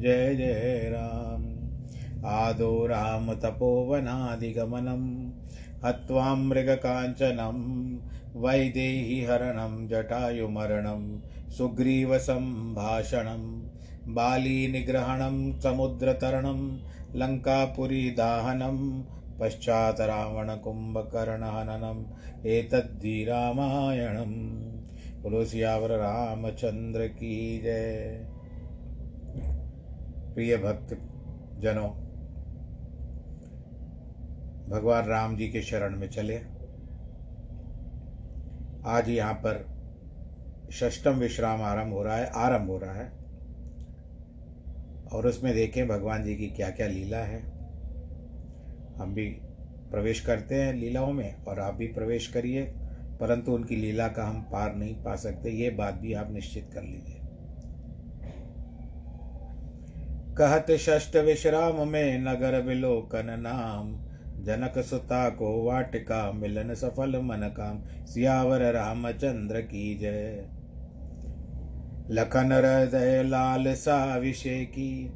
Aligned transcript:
जय 0.00 0.34
जय 0.34 0.88
राम। 0.92 1.56
आदो 2.26 2.86
राम 2.86 3.34
तपोवनादिगमनं, 3.34 5.30
हत्वा 5.84 6.34
मृगकाञ्चनं 6.34 7.98
वैदेहीहरणं 8.40 9.88
जटायुमरणं, 9.88 11.20
सुग्रीवसम्भाषणं, 11.50 13.68
बालीनिग्रहणं, 14.14 15.60
समुद्रतरणं 15.60 16.78
लङ्कापुरीदाहनं 17.14 19.02
पश्चात् 19.40 20.00
रावणकुम्भकर्णहननम् 20.00 22.46
एतद्धि 22.46 23.24
रामायणं 23.24 24.62
तुलसियावर 25.22 25.90
रामचंद्र 25.90 27.06
की 27.06 27.60
जय। 27.64 28.24
प्रिय 30.36 30.56
भक्त 30.56 30.90
जनों, 31.60 31.88
भगवान 34.68 35.06
राम 35.06 35.36
जी 35.36 35.48
के 35.48 35.62
शरण 35.62 35.96
में 35.96 36.08
चले। 36.08 36.36
आज 38.86 39.08
यहाँ 39.08 39.34
पर 39.34 39.64
षष्टम 40.72 41.12
विश्राम 41.12 41.62
आरंभ 41.62 41.92
हो 41.92 42.02
रहा 42.02 42.16
है, 42.16 42.26
आरंभ 42.26 42.70
हो 42.70 42.78
रहा 42.78 42.94
है। 42.94 43.08
और 45.12 45.26
उसमें 45.26 45.54
देखें 45.54 45.88
भगवान 45.88 46.24
जी 46.24 46.36
की 46.36 46.46
क्या 46.46 46.70
क्या 46.70 46.86
लीला 46.86 47.24
है। 47.24 47.40
हम 48.96 49.14
भी 49.14 49.28
प्रवेश 49.90 50.20
करते 50.20 50.54
हैं 50.54 50.74
लीलाओं 50.74 51.12
में 51.12 51.44
और 51.44 51.60
आप 51.60 51.74
भी 51.74 51.86
प्रवेश 51.86 52.26
करिए, 52.26 52.62
परंतु 53.20 53.52
उनकी 53.52 53.76
लीला 53.76 54.08
का 54.08 54.24
हम 54.24 54.42
पार 54.42 54.74
नहीं 54.74 54.94
पा 54.94 55.16
सकते, 55.16 55.50
ये 55.50 55.70
बात 55.70 55.94
भी 55.94 56.12
आप 56.12 56.32
निश्चित 56.32 56.70
कर 56.74 56.82
लीजिए। 56.82 57.15
कहत 60.38 60.66
षष्ट 60.70 61.16
विश्राम 61.16 61.88
में 61.88 62.18
नगर 62.18 62.60
विलोकन 62.60 63.26
नाम। 63.26 63.92
जनक 64.44 64.78
सुता 64.78 65.28
को 65.30 65.64
वाटिका 65.64 66.32
मिलन 66.32 66.74
सफल 66.74 67.16
मन 67.16 67.54
काम। 67.56 68.06
सियावर 68.06 68.72
रामचंद्र 68.72 69.60
की 69.60 69.98
जय। 69.98 70.44
लखन 72.10 72.52
हृदय 72.52 73.22
लाल 73.22 73.74
सा 73.74 74.16
विषय 74.16 74.64
की 74.64 75.12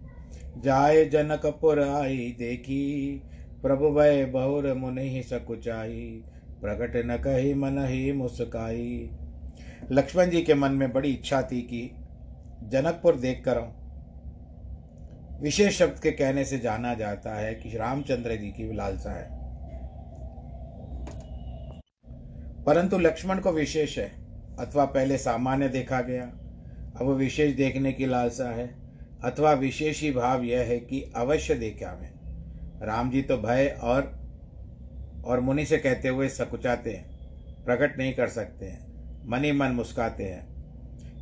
जाय 0.59 1.05
जनकपुर 1.05 1.83
आई 1.83 2.37
देखी। 2.39 3.23
प्रभु 3.63 3.91
भय 3.91 4.25
बहुर 4.25 4.75
मुनि 4.75 5.23
सकुचाई। 5.27 6.25
प्रकट 6.63 6.97
न 6.97 7.17
कही 7.17 7.55
मन 7.55 7.79
ही 7.79 8.13
मुस्काई। 8.13 9.11
लक्ष्मण 9.93 10.31
जी 10.31 10.43
के 10.43 10.55
मन 10.55 10.73
में 10.73 10.93
बड़ी 10.93 11.09
इच्छा 11.09 11.43
थी 11.43 11.63
कि 11.63 11.91
जनकपुर 12.69 13.17
देख 13.17 13.45
कर 13.45 13.80
विशेष 15.43 15.79
शब्द 15.79 15.99
के 15.99 16.11
कहने 16.11 16.45
से 16.45 16.59
जाना 16.59 16.95
जाता 16.95 17.35
है 17.35 17.55
कि 17.55 17.77
रामचंद्र 17.77 18.37
जी 18.37 18.49
की 18.49 18.73
लालसा 18.77 19.13
है। 19.13 19.29
परंतु 22.65 22.99
लक्ष्मण 22.99 23.39
को 23.39 23.53
विशेष 23.53 23.99
है, 23.99 24.13
अथवा 24.59 24.85
पहले 24.85 25.19
सामान्य 25.19 25.69
देखा 25.69 26.01
गया, 26.01 26.25
अब 27.01 27.09
विशेष 27.09 27.55
देखने 27.57 27.93
की 27.93 28.07
लालसा 28.07 28.51
है, 28.51 28.75
अथवा 29.25 29.53
विशेषी 29.53 30.11
भाव 30.11 30.43
यह 30.43 30.61
है 30.61 30.79
कि 30.79 31.13
अवश्य 31.17 31.55
देखा 31.55 31.97
में 32.01 32.11
राम 32.83 33.11
जी 33.11 33.23
तो 33.23 33.37
भय 33.37 33.79
और 33.83 34.21
और 35.25 35.41
मुनि 35.41 35.65
से 35.65 35.79
कहते 35.79 36.09
हुए 36.09 36.29
सकुचाते 36.29 36.91
हैं, 36.91 37.11
प्रकट 37.65 37.99
नहीं 37.99 38.15
कर 38.15 38.29
सकते 38.29 38.67
हैं, 38.67 38.87
मन 39.27 39.45
ही 39.45 39.53
मन 39.53 39.69
मुस्काते 39.69 40.25
हैं। 40.25 40.51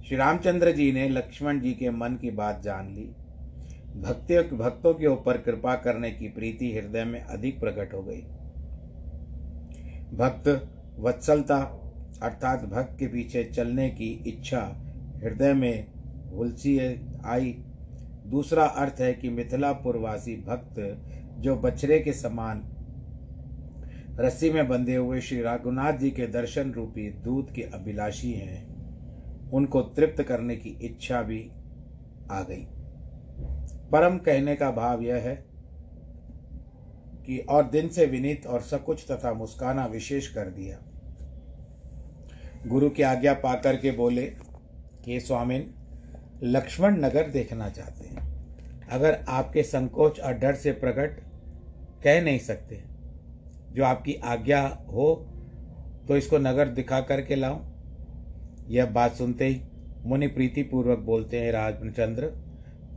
श्री 0.02 0.16
रामचंद्र 0.16 0.72
जी 0.72 0.92
ने 0.92 1.08
लक्ष्मण 1.08 1.60
जी 1.60 1.72
के 1.72 1.90
मन 1.90 2.14
की 2.14 2.30
बात 2.30 2.62
जान 2.62 2.88
ली 2.88 3.14
भक्तियों 3.96 4.58
भक्तों 4.58 4.94
के 4.94 5.06
ऊपर 5.06 5.38
कृपा 5.38 5.74
करने 5.74 6.10
की 6.10 6.28
प्रीति 6.28 6.72
हृदय 6.72 7.04
में 7.04 7.20
अधिक 7.20 7.60
प्रकट 7.60 7.94
हो 7.94 8.02
गई। 8.02 8.20
भक्त 10.16 10.48
वत्सलता 10.98 11.58
अर्थात 12.22 12.64
भक्त 12.64 12.98
के 12.98 13.06
पीछे 13.06 13.44
चलने 13.44 13.90
की 13.90 14.10
इच्छा 14.26 14.60
हृदय 15.24 15.52
में 15.54 15.86
हुलसी 16.30 16.78
आई। 17.24 17.56
दूसरा 18.26 18.64
अर्थ 18.64 19.00
है 19.00 19.12
कि 19.14 19.28
मिथिलापुरवासी 19.28 20.36
भक्त 20.36 20.80
जो 21.38 21.56
बछरे 21.56 21.98
के 21.98 22.12
समान 22.12 22.64
रस्सी 24.20 24.50
में 24.50 24.68
बंधे 24.68 24.96
हुए 24.96 25.20
श्री 25.20 25.40
रघुनाथ 25.42 25.92
जी 25.92 26.10
के 26.10 26.26
दर्शन 26.26 26.72
रूपी 26.72 27.10
दूत 27.10 27.50
के 27.54 27.62
अभिलाषी 27.62 28.32
हैं, 28.32 29.50
उनको 29.50 29.80
तृप्त 29.80 30.22
करने 30.22 30.56
की 30.56 30.68
इच्छा 30.82 31.22
भी 31.22 31.50
आ 32.30 32.42
गई। 32.42 32.66
परम 33.92 34.18
कहने 34.18 34.54
का 34.56 34.70
भाव 34.70 35.02
यह 35.02 35.16
है 35.16 35.34
कि 37.26 37.38
और 37.38 37.68
दिन 37.68 37.88
से 37.88 38.06
विनीत 38.06 38.46
और 38.46 38.60
सकुच 38.60 39.06
तथा 39.10 39.32
मुस्काना 39.32 39.86
विशेष 39.86 40.28
कर 40.28 40.50
दिया। 40.50 40.78
गुरु 42.66 42.90
की 42.90 43.02
आज्ञा 43.02 43.34
पाकर 43.34 43.76
के 43.76 43.90
बोले 43.90 44.26
कि 45.04 45.20
स्वामिन, 45.20 45.70
लक्ष्मण 46.42 46.96
नगर 46.96 47.28
देखना 47.28 47.68
चाहते 47.68 48.06
हैं। 48.06 48.26
अगर 48.88 49.18
आपके 49.28 49.62
संकोच 49.62 50.20
और 50.20 50.32
डर 50.32 50.54
से 50.54 50.72
प्रकट 50.72 51.20
कह 52.04 52.20
नहीं 52.22 52.38
सकते, 52.38 52.82
जो 53.72 53.84
आपकी 53.84 54.14
आज्ञा 54.14 54.62
हो 54.88 55.14
तो 56.08 56.16
इसको 56.16 56.38
नगर 56.38 56.68
दिखा 56.68 57.00
करके 57.00 57.34
लाऊं। 57.34 57.60
यह 58.68 58.86
बात 58.86 59.14
सुनते 59.14 59.46
ही 59.46 59.60
मुनि 60.04 60.26
प्रीति 60.26 60.62
पूर्वक 60.62 60.98
बोलते 60.98 61.40
हैं, 61.40 61.52
राजचंद्र 61.52 62.30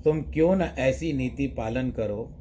तुम 0.04 0.22
क्यों 0.22 0.56
न 0.56 0.62
ऐसी 0.62 1.14
नीति 1.14 1.48
पालन 1.48 1.92
करो 1.92 2.38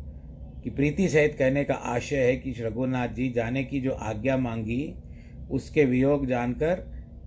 कि 0.64 0.70
प्रीति 0.70 1.08
सहित 1.08 1.34
कहने 1.34 1.64
का 1.64 1.74
आशय 1.74 2.16
है 2.16 2.36
कि 2.36 2.50
रघुनाथ 2.50 3.08
जी 3.08 3.28
जाने 3.30 3.64
की 3.64 3.80
जो 3.80 3.90
आज्ञा 3.90 4.36
मांगी, 4.36 4.94
उसके 5.50 5.84
वियोग 5.84 6.26
जानकर 6.26 6.74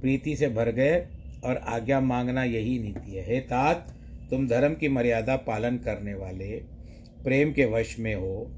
प्रीति 0.01 0.35
से 0.35 0.50
भर 0.50 0.71
गए 0.71 1.07
और 1.44 1.57
आज्ञा 1.57 2.00
मांगना 2.00 2.44
यही 2.44 2.80
नीति 2.80 3.12
है। 3.12 3.25
हे 3.25 3.39
तात, 3.39 3.95
तुम 4.30 4.47
धर्म 4.47 4.74
की 4.74 4.88
मर्यादा 4.88 5.35
पालन 5.35 5.77
करने 5.77 6.13
वाले, 6.13 6.51
प्रेम 7.24 7.51
के 7.51 7.65
वश 7.65 8.00
में 8.00 8.15
हो, 8.15 8.51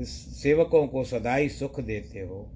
सेवकों 0.00 0.86
को 0.86 1.04
सदाई 1.04 1.48
सुख 1.48 1.80
देते 1.80 2.20
हो। 2.20 2.50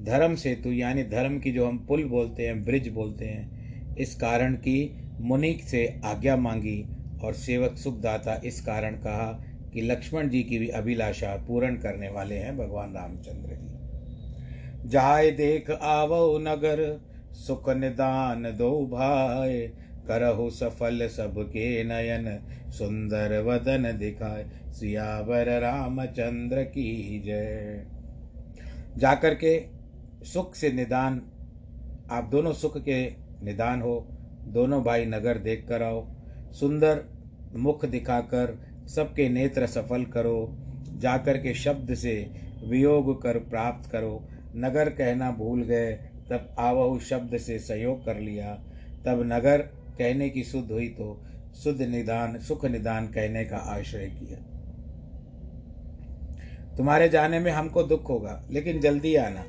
धर्म 0.00 0.34
सेतु, 0.34 0.72
यानी 0.72 1.02
धर्म 1.02 1.38
की 1.38 1.52
जो 1.52 1.66
हम 1.66 1.78
पुल 1.78 2.04
बोलते 2.04 2.46
हैं, 2.46 2.64
ब्रिज 2.64 2.88
बोलते 2.88 3.24
हैं, 3.24 3.96
इस 3.96 4.14
कारण 4.14 4.54
की 4.54 4.96
मुनि 5.20 5.60
से 5.64 6.00
आज्ञा 6.04 6.36
मांगी 6.36 6.84
और 7.24 7.34
सेवक 7.34 7.76
सुखदाता 7.76 8.40
इस 8.44 8.60
कारण 8.60 8.96
कहा 8.96 9.32
कि 9.72 9.80
लक्ष्मण 9.80 10.28
जी 10.28 10.42
की 10.42 10.58
भी 10.58 10.68
अभिलाषा 10.68 11.36
पूर्ण 11.48 11.76
करने 11.76 12.08
वाले 12.08 12.34
हैं 12.34 12.56
भगवान 12.58 12.94
रामचंद्र 12.94 13.54
जी। 13.54 14.88
जाय 14.88 15.30
देख 15.30 15.70
आवो 15.70 16.38
नगर, 16.38 17.00
सुख 17.32 17.68
निदान 17.70 18.42
दो 18.42 18.70
भाई 18.86 19.60
करहु 20.08 20.50
सफल 20.50 21.08
सबके 21.08 21.84
नयन, 21.84 22.26
सुंदर 22.70 23.40
वदन 23.42 23.96
दिखाए, 23.98 24.44
सियावर 24.72 25.48
रामचंद्र 25.60 26.62
की 26.62 27.22
जय। 27.26 27.86
जाकर 28.96 29.34
के 29.34 29.66
सुख 30.24 30.54
से 30.54 30.72
निदान, 30.72 31.20
आप 32.10 32.24
दोनों 32.24 32.52
सुख 32.52 32.78
के 32.78 33.04
निदान 33.42 33.80
हो, 33.82 34.08
दोनों 34.48 34.82
भाई 34.84 35.04
नगर 35.04 35.38
देख 35.38 35.66
कर 35.68 35.82
आओ, 35.82 36.06
सुंदर 36.52 37.04
मुख 37.56 37.84
दिखाकर 37.84 38.58
सबके 38.86 39.28
नेत्र 39.28 39.66
सफल 39.66 40.04
करो, 40.04 40.56
जाकर 40.98 41.38
के 41.38 41.54
शब्द 41.54 41.94
से 41.94 42.14
वियोग 42.64 43.22
कर 43.22 43.38
प्राप्त 43.40 43.90
करो। 43.90 44.22
नगर 44.56 44.88
कहना 44.90 45.30
भूल 45.30 45.62
गए, 45.62 45.92
तब 46.30 46.54
आवहु 46.58 46.98
शब्द 47.00 47.36
से 47.38 47.58
सहयोग 47.58 48.04
कर 48.04 48.18
लिया। 48.20 48.54
तब 49.06 49.22
नगर 49.26 49.62
कहने 49.98 50.28
की 50.28 50.42
शुद्ध 50.44 50.70
हुई 50.70 50.88
तो 50.88 51.20
शुद्ध 51.54 51.80
निदान, 51.82 52.38
सुख 52.38 52.64
निदान 52.64 53.06
कहने 53.06 53.44
का 53.44 53.56
आश्रय 53.56 54.06
किया। 54.10 54.38
तुम्हारे 56.76 57.08
जाने 57.08 57.38
में 57.40 57.50
हमको 57.52 57.82
दुख 57.82 58.08
होगा, 58.08 58.42
लेकिन 58.50 58.80
जल्दी 58.80 59.14
आना, 59.16 59.44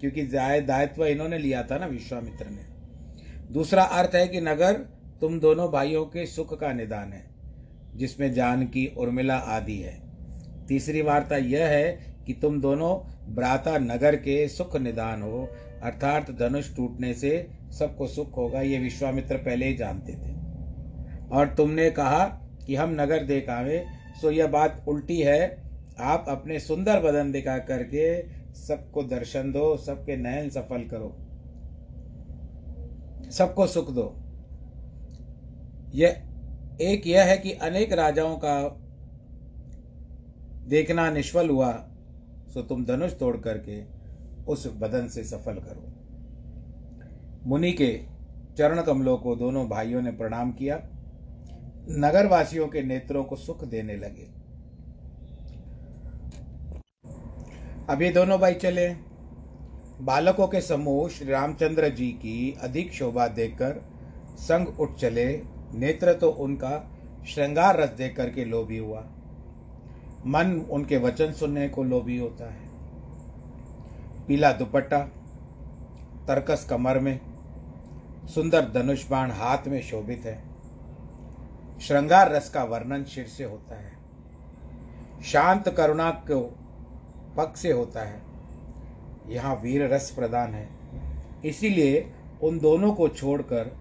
क्योंकि 0.00 0.22
दायित्व 0.22 1.04
इन्होंने 1.06 1.38
लिया 1.38 1.62
था 1.62 1.78
ना 1.78 1.86
विश्वामित्र 1.86 2.46
ने। 2.46 3.52
दूसरा 3.52 3.82
अर्थ 3.82 4.14
है 4.14 4.26
कि 4.28 4.40
नगर 4.40 4.80
तुम 5.20 5.38
दोनों 5.40 5.70
भाइयों 5.72 6.04
के 6.04 6.26
सुख 6.26 6.58
का 6.60 6.72
निदान 6.72 7.12
है, 7.12 7.24
जिसमें 7.94 8.32
जानकी 8.34 8.86
उर्मिला 8.98 9.36
आदि 9.36 9.76
है। 9.76 9.96
तीसरी 10.68 11.02
वार्ता 11.02 11.36
यह 11.36 11.66
है 11.66 12.16
कि 12.26 12.32
तुम 12.32 12.60
दोनों 12.60 12.94
ब्राता 13.34 13.78
नगर 13.78 14.16
के 14.16 14.46
सुख 14.48 14.76
निदान 14.76 15.22
हो, 15.22 15.48
अर्थात 15.82 16.30
धनुष 16.30 16.74
टूटने 16.76 17.12
से 17.14 17.46
सबको 17.70 18.06
सुख 18.06 18.36
होगा, 18.36 18.60
ये 18.60 18.78
विश्वामित्र 18.78 19.36
पहले 19.36 19.66
ही 19.66 19.74
जानते 19.74 20.12
थे। 20.14 20.36
और 21.28 21.54
तुमने 21.54 21.90
कहा 21.90 22.24
कि 22.66 22.74
हम 22.74 22.90
नगर 23.00 23.24
देख 23.24 23.48
आवे 23.50 23.84
सो 24.20 24.30
यह 24.30 24.46
बात 24.46 24.84
उल्टी 24.88 25.20
है। 25.20 25.40
आप 26.00 26.24
अपने 26.28 26.58
सुंदर 26.60 27.00
बदन 27.00 27.32
दिखा 27.32 27.58
करके 27.64 28.06
सबको 28.56 29.02
दर्शन 29.02 29.52
दो, 29.52 29.76
सबके 29.76 30.16
नयन 30.16 30.48
सफल 30.50 30.84
करो, 30.84 31.10
सबको 33.30 33.66
सुख 33.66 33.90
दो। 33.90 34.06
यह 35.94 36.22
एक 36.80 37.06
यह 37.06 37.24
है 37.24 37.38
कि 37.38 37.52
अनेक 37.52 37.92
राजाओं 37.92 38.36
का 38.36 38.68
देखना 40.68 41.10
निष्फल 41.10 41.48
हुआ, 41.48 41.72
सो 42.54 42.62
तुम 42.62 42.84
धनुष 42.84 43.12
तोड़ 43.18 43.36
करके 43.36 43.84
उस 44.44 44.66
बदन 44.66 45.08
से 45.08 45.24
सफल 45.24 45.54
करो। 45.54 45.92
मुनि 47.46 47.72
के 47.72 48.00
चरण 48.58 48.82
कमलों 48.82 49.18
को 49.18 49.36
दोनों 49.36 49.68
भाइयों 49.68 50.02
ने 50.02 50.10
प्रणाम 50.10 50.52
किया। 50.52 50.76
नगरवासियों 51.90 52.68
के 52.68 52.82
नेत्रों 52.82 53.24
को 53.24 53.36
सुख 53.36 53.64
देने 53.64 53.96
लगे। 53.96 54.38
अब 57.92 58.02
ये 58.02 58.10
दोनों 58.10 58.40
भाई 58.40 58.54
चले। 58.54 58.88
बालकों 60.00 60.48
के 60.48 60.60
समूह 60.60 61.08
श्री 61.08 61.30
रामचंद्र 61.30 61.88
जी 61.88 62.08
की 62.08 62.58
अधिक 62.62 62.92
शोभा 62.92 63.28
देखकर 63.28 63.84
संग 64.38 64.80
उठ 64.80 64.94
चले। 64.94 65.57
नेत्र 65.74 66.12
तो 66.12 66.30
उनका 66.30 66.90
श्रृंगार 67.28 67.76
रस 67.76 67.88
देख 67.88 68.16
करके 68.16 68.44
लोभी 68.44 68.78
हुआ। 68.78 69.06
मन 70.26 70.66
उनके 70.70 70.96
वचन 70.96 71.32
सुनने 71.32 71.68
को 71.68 71.82
लोभी 71.82 72.18
होता 72.18 72.52
है। 72.52 72.68
पीला 74.26 74.52
दुपट्टा, 74.52 74.98
तरकस 76.28 76.66
कमर 76.70 76.98
में, 76.98 77.20
सुंदर 78.26 78.68
धनुष 78.68 79.08
बाण 79.10 79.30
हाथ 79.30 79.58
में 79.66 79.82
शोभित 79.82 80.22
है। 80.24 80.44
श्रृंगार 81.80 82.32
रस 82.32 82.50
का 82.50 82.64
वर्णन 82.64 83.04
शिर 83.04 83.26
से 83.26 83.44
होता 83.44 83.74
है। 83.74 83.92
शांत 85.24 85.68
करुणा 85.68 86.10
को 86.10 86.58
पग 87.36 87.54
से 87.54 87.72
होता 87.72 88.00
है। 88.00 88.22
यहाँ 89.26 89.56
वीर 89.56 89.94
रस 89.94 90.10
प्रदान 90.10 90.54
है। 90.54 90.68
इसीलिए 91.44 92.12
उन 92.42 92.58
दोनों 92.58 92.92
को 92.92 93.08
छोड़कर 93.08 93.77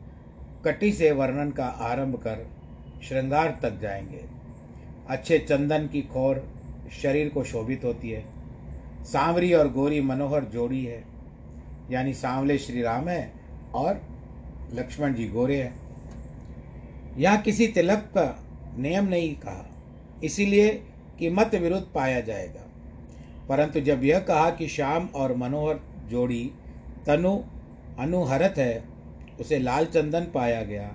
कटी 0.67 0.91
से 0.91 1.11
वर्णन 1.11 1.51
का 1.51 1.65
आरंभ 1.65 2.15
कर 2.15 2.47
श्रृंगार 3.03 3.59
तक 3.61 3.79
जाएँगे। 3.79 4.25
अच्छे 5.09 5.39
चंदन 5.39 5.87
की 5.87 6.01
खोर 6.01 6.53
शरीर 7.01 7.29
को 7.29 7.43
शोभित 7.43 7.83
होती 7.83 8.09
है। 8.09 8.25
सांवरी 9.03 9.53
और 9.53 9.71
गोरी 9.71 10.01
मनोहर 10.01 10.43
जोड़ी 10.43 10.85
है। 10.85 11.03
यानी 11.91 12.13
सांवले 12.13 12.57
श्री 12.57 12.81
राम 12.81 13.07
है 13.07 13.33
और 13.73 14.01
लक्ष्मण 14.73 15.13
जी 15.13 15.27
गोरे 15.27 15.63
हैं। 15.63 15.79
यहाँ 17.17 17.37
किसी 17.37 17.67
तिलक 17.67 17.97
का 17.97 18.43
नियम 18.77 19.05
नहीं 19.05 19.35
कहा। 19.35 19.69
इसीलिए 20.23 20.83
कि 21.19 21.29
मत 21.29 21.55
विरुद्ध 21.55 21.87
पाया 21.95 22.21
जाएगा। 22.21 22.61
परंतु 23.49 23.79
जब 23.79 24.03
यह 24.03 24.19
कहा 24.19 24.49
कि 24.49 24.67
श्याम 24.67 25.05
और 25.05 25.35
मनोहर 25.35 25.79
जोड़ी 26.07 26.51
तनु 27.05 27.39
अनुहरत 27.99 28.53
है 28.57 28.96
उसे 29.39 29.59
लाल 29.59 29.85
चंदन 29.85 30.27
पाया 30.33 30.61
गया, 30.63 30.87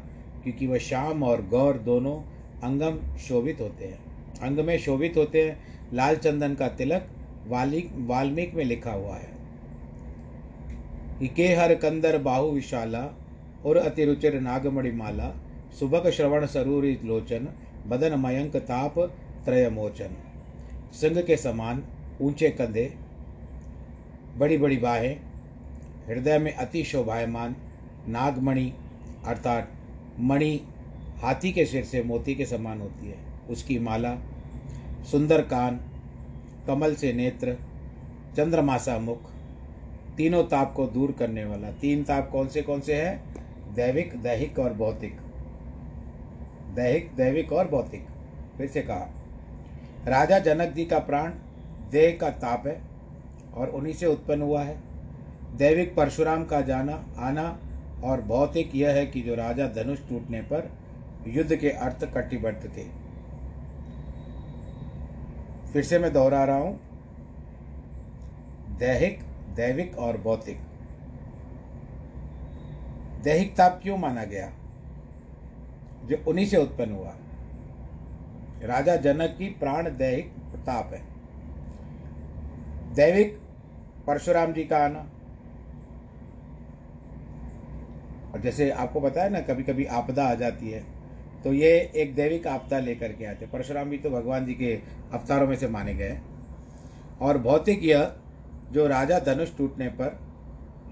क्योंकि 0.43 0.67
वह 0.67 0.79
श्याम 0.79 1.23
और 1.23 1.47
गौर 1.47 1.79
दोनों 1.79 2.17
अंगम 2.63 2.99
शोभित 3.19 3.61
होते 3.61 3.85
हैं। 3.85 3.99
अंग 4.43 4.59
में 4.59 4.79
शोभित 4.79 5.17
होते 5.17 5.43
हैं, 5.43 5.59
लाल 5.93 6.17
चंदन 6.17 6.55
का 6.55 6.69
तिलक 6.69 7.09
वाल्मीक 7.47 7.91
वाल्मीक 7.99 8.55
में 8.55 8.65
लिखा 8.65 8.93
हुआ 8.93 9.17
है। 9.17 9.31
के 11.29 11.47
हर 11.55 11.75
कंदर 11.75 12.19
बाहु 12.19 12.51
विशाला 12.51 13.03
और 13.67 13.77
अतिरुचिर 13.77 14.41
नागमणि 14.41 14.91
माला 14.91 15.33
सुभग 15.81 16.11
श्रवण 16.11 16.47
सरूरी 16.47 16.99
लोचन, 17.05 17.49
बदन 17.87 18.19
मयंक 18.21 18.57
ताप 18.57 18.99
त्रयमोचन 19.45 20.17
सिंह 20.93 21.21
के 21.23 21.37
समान 21.37 21.83
ऊँचे 22.21 22.51
कंधे 22.51 22.93
बड़ी 24.37 24.57
बड़ी 24.59 24.77
बाहें, 24.77 25.17
हृदय 26.09 26.39
में 26.39 26.53
अति 26.55 26.83
शोभायमान 26.85 27.55
नागमणि, 28.09 28.73
अर्थात 29.27 29.73
मणि 30.21 30.61
हाथी 31.23 31.53
के 31.53 31.67
सिर 31.67 31.85
से 31.85 32.03
मोती 32.03 32.35
के 32.35 32.47
समान 32.47 32.81
होती 32.81 33.09
है। 33.09 33.19
उसकी 33.51 33.79
माला 33.79 34.17
सुंदर 35.11 35.41
कान 35.43 35.81
कमल 36.67 36.95
से 36.95 37.13
नेत्र, 37.13 37.57
चंद्रमासा 38.37 38.99
मुख, 38.99 39.19
तीनों 40.17 40.45
ताप 40.45 40.75
को 40.75 40.87
दूर 40.87 41.13
करने 41.13 41.45
वाला। 41.45 41.71
तीन 41.71 42.05
ताप 42.05 42.31
कौन 42.31 42.49
से 42.49 42.63
कौन 42.63 42.81
से 42.81 42.95
हैं? 42.95 43.35
दैविक, 43.75 44.23
दैहिक 44.23 44.59
और 44.59 44.73
भौतिक। 44.73 45.17
दैहिक, 46.75 47.11
दैविक 47.17 47.53
और 47.53 47.69
भौतिक। 47.69 48.07
फिर 48.59 48.69
से 48.69 48.83
कहा, 48.83 49.11
राजा 50.07 50.39
जनक 50.39 50.73
जी 50.73 50.85
का 50.85 50.99
प्राण 50.99 51.33
देह 51.91 52.19
का 52.21 52.31
ताप 52.31 52.67
है 52.67 52.81
और 53.55 53.69
उन्हीं 53.69 53.95
से 53.95 54.07
उत्पन्न 54.07 54.43
हुआ 54.43 54.63
है। 54.63 54.81
दैविक 55.57 55.95
परशुराम 55.95 56.45
का 56.45 56.61
जाना, 56.61 57.05
आना 57.19 57.59
और 58.05 58.21
भौतिक 58.21 58.75
यह 58.75 58.91
है 58.91 59.07
कि 59.07 59.23
जो 59.23 59.35
राजा 59.35 59.69
धनुष 59.69 60.09
टूटने 60.09 60.41
पर 60.41 60.73
युद्ध 61.27 61.57
के 61.57 61.71
अर्थ 61.71 62.15
कटिबद्ध 62.15 62.65
थे। 62.77 62.85
फिर 65.73 65.83
से 65.83 65.99
मैं 65.99 66.13
दोहरा 66.13 66.45
रहा 66.45 66.57
हूँ। 66.57 66.81
दैहिक, 68.79 69.21
दैविक 69.57 69.99
और 69.99 70.19
भौतिक 70.19 70.61
दैहिक 73.23 73.57
ताप 73.57 73.81
क्यों 73.83 73.99
माना 73.99 74.25
गया? 74.25 74.53
जो 76.05 76.25
उन्हीं 76.29 76.47
से 76.47 76.57
उत्पन्न 76.57 76.93
हुआ। 76.93 77.15
राजा 78.63 78.97
जनक 78.97 79.37
की 79.39 79.49
प्राण 79.49 79.97
दैहिक 79.97 80.33
ताप 80.57 80.91
है। 80.93 81.03
दैविक 82.95 83.41
परशुराम 84.07 84.53
जी 84.53 84.65
का 84.65 84.79
आना। 84.79 85.12
और 88.35 88.41
जैसे 88.41 88.71
आपको 88.71 89.01
पता 89.01 89.23
है 89.23 89.31
ना 89.31 89.41
कभी 89.41 89.63
कभी 89.63 89.85
आपदा 89.85 90.25
आ 90.25 90.35
जाती 90.35 90.71
है 90.71 90.85
तो 91.45 91.53
ये 91.53 91.93
एक 91.97 92.15
दैविक 92.15 92.47
आपदा 92.47 92.79
लेकर 92.79 93.13
के 93.13 93.25
आते 93.25 93.47
परशुराम 93.47 93.91
भी 93.91 93.99
तो 93.99 94.11
भगवान 94.11 94.47
जी 94.47 94.55
के 94.55 94.75
अवतारों 95.13 95.47
में 95.47 95.57
से 95.57 95.69
माने 95.69 95.95
गए 95.95 96.19
और 97.21 97.39
भौतिक 97.39 97.85
यह, 97.85 98.13
जो 98.73 98.87
राजा 98.87 99.19
धनुष 99.19 99.57
टूटने 99.57 99.89
पर 99.89 100.19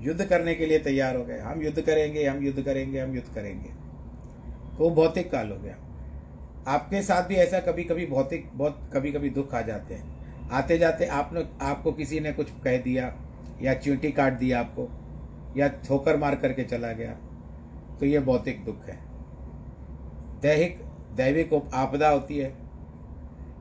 युद्ध 0.00 0.24
करने 0.24 0.54
के 0.54 0.66
लिए 0.66 0.78
तैयार 0.78 1.16
हो 1.16 1.24
गए। 1.24 1.38
हम 1.38 1.62
युद्ध 1.62 1.80
करेंगे, 1.80 2.24
हम 2.24 2.44
युद्ध 2.44 2.62
करेंगे, 2.62 3.00
हम 3.00 3.14
युद्ध 3.14 3.34
करेंगे। 3.34 3.68
तो 4.78 4.84
वो 4.84 4.90
भौतिक 4.90 5.30
काल 5.30 5.50
हो 5.50 5.56
गया। 5.56 5.76
आपके 6.68 7.02
साथ 7.02 7.22
भी 7.22 7.34
ऐसा 7.34 7.60
कभी 7.60 7.84
कभी 7.84 8.06
भौतिक, 8.06 8.50
बहुत 8.54 8.90
कभी 8.94 9.12
कभी 9.12 9.30
दुख 9.30 9.54
आ 9.54 9.60
जाते 9.60 9.94
हैं। 9.94 10.48
आते 10.48 10.78
जाते 10.78 11.06
आपने, 11.06 11.44
आपको 11.62 11.92
किसी 11.92 12.20
ने 12.20 12.32
कुछ 12.32 12.50
कह 12.64 12.78
दिया, 12.78 13.14
या 13.62 13.74
चींटी 13.74 14.12
काट 14.12 14.32
दिया 14.32 14.60
आपको, 14.60 14.88
या 15.56 15.68
ठोकर 15.68 16.16
मार 16.16 16.34
करके 16.34 16.64
चला 16.64 16.92
गया। 16.92 17.16
तो 18.00 18.06
ये 18.06 18.20
भौतिक 18.20 18.64
दुख 18.64 18.86
है। 18.86 18.98
दैहिक, 20.40 20.82
दैविक 21.16 21.70
आपदा 21.74 22.08
होती 22.08 22.38
है, 22.38 22.54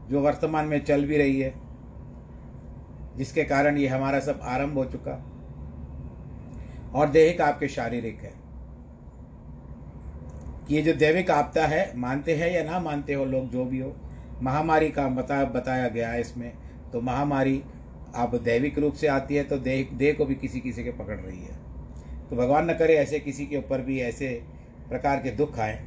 जो 0.10 0.22
वर्तमान 0.22 0.66
में 0.66 0.86
चल 0.86 1.06
भी 1.06 1.18
रही 1.18 1.40
है, 1.40 1.54
जिसके 3.18 3.44
कारण 3.44 3.78
ये 3.78 3.88
हमारा 3.88 4.20
सब 4.20 4.40
आरंभ 4.44 4.74
हो 4.74 4.86
चुका। 4.86 5.26
और 6.96 7.10
दैहिक 7.10 7.42
आपके 7.42 7.68
शारीरिक 7.68 8.20
है। 8.20 8.34
कि 10.68 10.76
ये 10.76 10.82
जो 10.82 10.94
दैविक 10.94 11.32
आपदा 11.32 11.66
है, 11.66 11.98
मानते 11.98 12.36
हैं 12.36 12.52
या 12.52 12.64
ना 12.64 12.80
मानते 12.80 13.14
हो 13.14 13.26
लोग, 13.26 13.50
जो 13.50 13.66
भी 13.66 13.80
हो, 13.80 13.96
महामारी 14.42 14.90
का 14.90 15.08
बता, 15.08 15.46
बताया 15.46 15.88
गया 15.88 16.10
है 16.10 16.22
इसमें 16.22 16.54
तो 16.94 17.02
महामारी 17.02 17.64
आप 18.16 18.36
दैविक 18.36 18.80
रूप 18.80 18.94
से 18.94 19.08
आती 19.08 19.36
है 19.36 19.44
तो 19.44 19.58
देह 19.58 19.98
देह 19.98 20.14
को 20.14 20.26
भी 20.26 20.36
किसी 20.36 20.60
किसी 20.60 20.84
के 20.84 20.92
पकड़ 20.92 21.18
रही 21.18 21.40
है। 21.40 21.69
तो 22.30 22.36
भगवान 22.36 22.72
न 22.72 22.74
करे 22.74 22.96
ऐसे 22.96 23.20
किसी 23.20 23.46
के 23.46 23.58
ऊपर 23.58 23.82
भी 23.82 24.02
ऐसे 24.02 24.44
प्रकार 24.90 25.18
के 25.18 25.32
दुख 25.32 25.60
आए। 25.60 25.86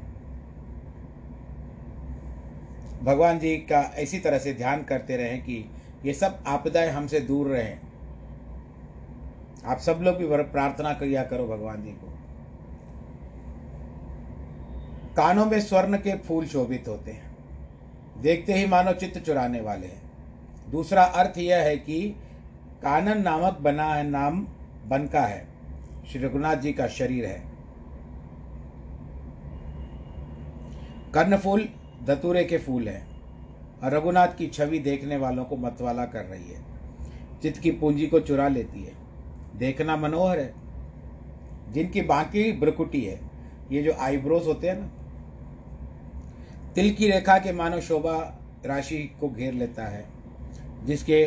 भगवान 3.02 3.38
जी 3.38 3.56
का 3.56 3.94
इसी 3.98 4.18
तरह 4.18 4.38
से 4.38 4.54
ध्यान 4.54 4.82
करते 4.82 5.16
रहें 5.16 5.42
कि 5.42 5.70
ये 6.04 6.12
सब 6.12 6.44
आपदाएँ 6.46 6.90
हमसे 6.90 7.20
दूर 7.20 7.46
रहें। 7.46 7.80
आप 9.66 9.78
सब 9.78 9.98
लोग 10.02 10.16
भी 10.16 10.26
प्रार्थना 10.26 10.92
किया 10.92 11.22
करो 11.22 11.46
भगवान 11.46 11.82
जी 11.82 11.90
को। 11.90 12.06
कानों 15.16 15.46
में 15.46 15.60
स्वर्ण 15.60 15.96
के 15.96 16.16
फूल 16.16 16.46
शोभित 16.46 16.88
होते 16.88 17.10
हैं। 17.10 17.36
देखते 18.22 18.52
ही 18.52 18.66
मानो 18.66 18.92
चित्त 18.92 19.18
चुराने 19.18 19.60
वाले 19.60 19.86
हैं। 19.86 20.02
दूसरा 20.70 21.02
अर्थ 21.02 21.38
यह 21.38 21.56
है 21.56 21.76
कि 21.76 22.16
कानन 22.82 23.22
नामक 23.22 23.58
बना 23.60 23.94
है, 23.94 24.08
नाम 24.08 24.46
बनका 24.86 25.20
है। 25.20 25.51
श्री 26.10 26.20
रघुनाथ 26.20 26.56
जी 26.56 26.72
का 26.72 26.86
शरीर 26.88 27.24
है। 27.24 27.42
कर्णफूल 31.14 31.68
धतूरे 32.04 32.44
के 32.44 32.58
फूल 32.58 32.88
हैं 32.88 33.06
और 33.84 33.92
रघुनाथ 33.92 34.28
की 34.28 34.46
छवि 34.46 34.78
देखने 34.78 35.16
वालों 35.16 35.44
को 35.44 35.56
मतवाला 35.56 36.04
कर 36.04 36.24
रही 36.24 36.50
है। 36.50 36.62
चित्त 37.42 37.60
की 37.60 37.70
पूंजी 37.70 38.06
को 38.06 38.20
चुरा 38.20 38.48
लेती 38.48 38.84
है। 38.84 38.92
देखना 39.56 39.96
मनोहर 39.96 40.38
है। 40.38 40.54
जिनकी 41.72 42.02
बाकी 42.02 42.52
ब्रकुटी 42.52 43.04
है, 43.04 43.20
ये 43.72 43.82
जो 43.82 43.92
आईब्रोज 43.92 44.46
होते 44.46 44.68
हैं 44.68 44.78
ना, 44.78 44.90
तिल 46.74 46.94
की 46.94 47.10
रेखा 47.10 47.38
के 47.38 47.52
मानो 47.52 47.80
शोभा 47.80 48.16
राशि 48.66 48.98
को 49.20 49.28
घेर 49.28 49.52
लेता 49.54 49.86
है, 49.86 50.04
जिसके 50.84 51.24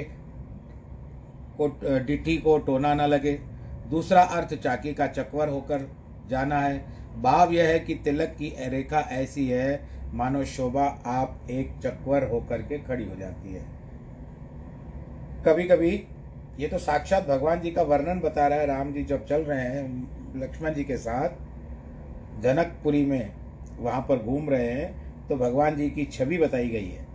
को, 1.60 1.67
डिठी 2.00 2.38
को 2.38 2.58
टोना 2.58 2.94
ना 2.94 3.05
लगे। 3.05 3.54
दूसरा 3.89 4.22
अर्थ 4.22 4.54
चाकी 4.56 4.94
का 4.94 5.08
चकवर 5.08 5.50
होकर 5.50 5.88
जाना 6.30 6.60
है। 6.60 6.84
भाव 7.22 7.51
यह 7.54 7.68
है 7.68 7.80
कि 7.80 7.96
तिलक 7.96 8.36
की 8.38 8.54
रेखा 8.70 9.00
ऐसी 9.13 9.48
है, 9.48 9.88
मानो 10.13 10.44
शोभा 10.46 10.86
आप 11.08 11.48
एक 11.51 11.72
चकवर 11.84 12.24
होकर 12.30 12.62
के 12.62 12.77
खड़ी 12.80 13.06
हो 13.06 13.15
जाती 13.15 13.54
है। 13.54 13.63
कभी 15.46 15.63
कभी 15.63 15.92
ये 16.60 16.68
तो 16.68 16.77
साक्षात 16.77 17.27
भगवान 17.27 17.62
जी 17.62 17.72
का 17.72 17.82
वर्णन 17.84 18.20
बता 18.20 18.48
रहा 18.48 18.60
है, 18.60 18.65
राम 18.68 18.94
जी 18.94 19.04
जब 19.04 19.25
चल 19.25 19.42
रहे 19.42 19.60
हैं, 19.60 20.42
लक्ष्मण 20.42 20.74
जी 20.74 20.84
के 20.84 20.98
साथ 20.98 22.42
जनकपुरी 22.44 23.06
में 23.06 23.34
वहाँ 23.80 24.01
पर 24.01 24.18
घूम 24.18 24.50
रहे 24.50 24.72
हैं 24.72 25.27
तो 25.27 25.36
भगवान 25.38 25.75
जी 25.75 25.89
की 25.89 26.06
छवि 26.06 26.38
बताई 26.38 26.70
गई 26.70 26.88
है। 26.88 27.06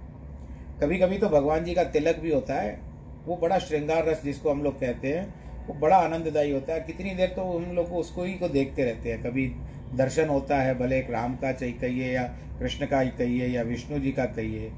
कभी 0.81 0.99
कभी 0.99 1.19
तो 1.19 1.29
भगवान 1.29 1.65
जी 1.65 1.75
का 1.75 1.85
तिलक 1.87 2.19
भी 2.19 2.33
होता 2.33 2.55
है, 2.55 2.79
वो 3.27 3.37
बड़ा 3.37 3.59
श्रृंगार 3.59 4.05
रस 4.05 4.23
जिसको 4.25 4.50
हम 4.50 4.62
लोग 4.62 4.81
कहते 4.81 5.12
हैं 5.15 5.50
वो 5.71 5.79
बड़ा 5.79 5.97
आनंददायी 5.97 6.50
होता 6.50 6.73
है। 6.73 6.81
कितनी 6.81 7.11
देर 7.11 7.29
तो 7.29 7.43
हम 7.43 7.65
लोग 7.73 7.93
उसको 7.93 8.23
ही 8.25 8.33
को 8.35 8.49
देखते 8.49 8.85
रहते 8.85 9.12
हैं। 9.12 9.23
कभी 9.23 9.47
दर्शन 9.95 10.29
होता 10.29 10.57
है, 10.57 10.75
भले 10.79 11.00
राम 11.00 11.35
का 11.37 11.53
चाहिए 11.53 11.75
कहिए 11.75 12.12
या 12.12 12.23
कृष्ण 12.59 12.87
का 12.87 13.00
ही 13.00 13.09
कहिए 13.09 13.47
या 13.47 13.62
विष्णु 13.62 13.99
जी 13.99 14.12
का 14.12 14.25
कहिए, 14.25 14.73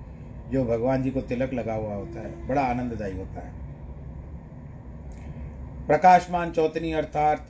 जो 0.51 0.65
भगवान 0.65 1.03
जी 1.03 1.11
को 1.11 1.21
तिलक 1.21 1.53
लगा 1.53 1.75
हुआ 1.75 1.95
होता 1.95 2.21
है, 2.21 2.49
बड़ा 2.49 2.63
आनंददायी 2.63 3.17
होता 3.17 3.41
है। 3.41 3.61
प्रकाशमान 5.87 6.53
चौतनी 6.53 6.93
अर्थात 6.93 7.49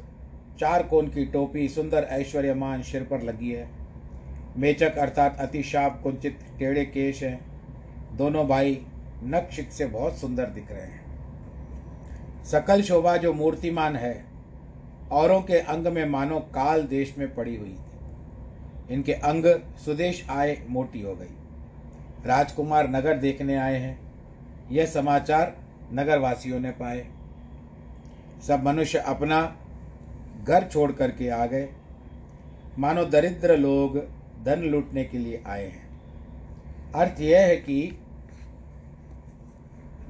चार 0.61 0.83
कोन 0.83 1.09
की 1.09 1.25
टोपी 1.27 1.69
सुंदर 1.69 2.07
ऐश्वर्यमान 2.11 2.83
सिर 2.83 3.03
पर 3.03 3.23
लगी 3.23 3.51
है। 3.51 3.69
मेचक 4.57 4.99
अर्थात 4.99 5.37
अतिशाप 5.41 6.01
कुंचित 6.03 6.39
टेढ़े 6.59 6.85
केश 6.85 7.23
हैं। 7.23 7.39
दोनों 8.17 8.49
भाई 8.49 8.81
नक्षित 9.25 9.71
से 9.71 9.87
बहुत 9.87 10.19
सुंदर 10.19 10.47
दिख 10.47 10.73
रहे 10.73 10.81
हैं। 10.81 11.02
सकल 12.45 12.83
शोभा 12.83 13.17
जो 13.17 13.33
मूर्तिमान 13.33 13.97
है, 13.97 14.25
औरों 15.11 15.43
के 15.43 15.59
अंग 15.59 15.87
में 15.87 16.05
मानो 16.05 16.41
काल 16.41 16.83
देश 16.83 17.15
में 17.19 17.35
पड़ी 17.35 17.57
हुई 17.57 17.69
थी। 17.69 18.95
इनके 18.95 19.13
अंग 19.13 19.45
सुदेश 19.85 20.27
आए 20.31 20.63
मोटी 20.69 21.01
हो 21.01 21.15
गई। 21.15 21.37
राजकुमार 22.27 22.91
नगर 22.91 23.17
देखने 23.17 23.57
आए 23.57 23.77
हैं। 23.77 24.01
यह 24.71 24.87
समाचार 24.87 25.57
नगरवासियों 25.93 26.61
ने 26.61 26.71
पाए। 26.71 27.07
सब 28.49 28.63
मनुष्य 28.63 28.99
अपना 28.99 29.57
घर 30.45 30.69
छोड़ 30.73 30.93
करके 30.93 31.29
आ 31.29 31.47
गए। 31.47 31.69
मानो 32.79 33.05
दरिद्र 33.05 33.57
लोग 33.57 33.99
धन 34.45 34.61
लूटने 34.61 35.05
के 35.05 35.19
लिए 35.19 35.43
आए 35.47 35.67
हैं। 35.67 35.89
अर्थ 36.95 37.21
यह 37.21 37.41
है 37.41 37.57
कि 37.57 38.02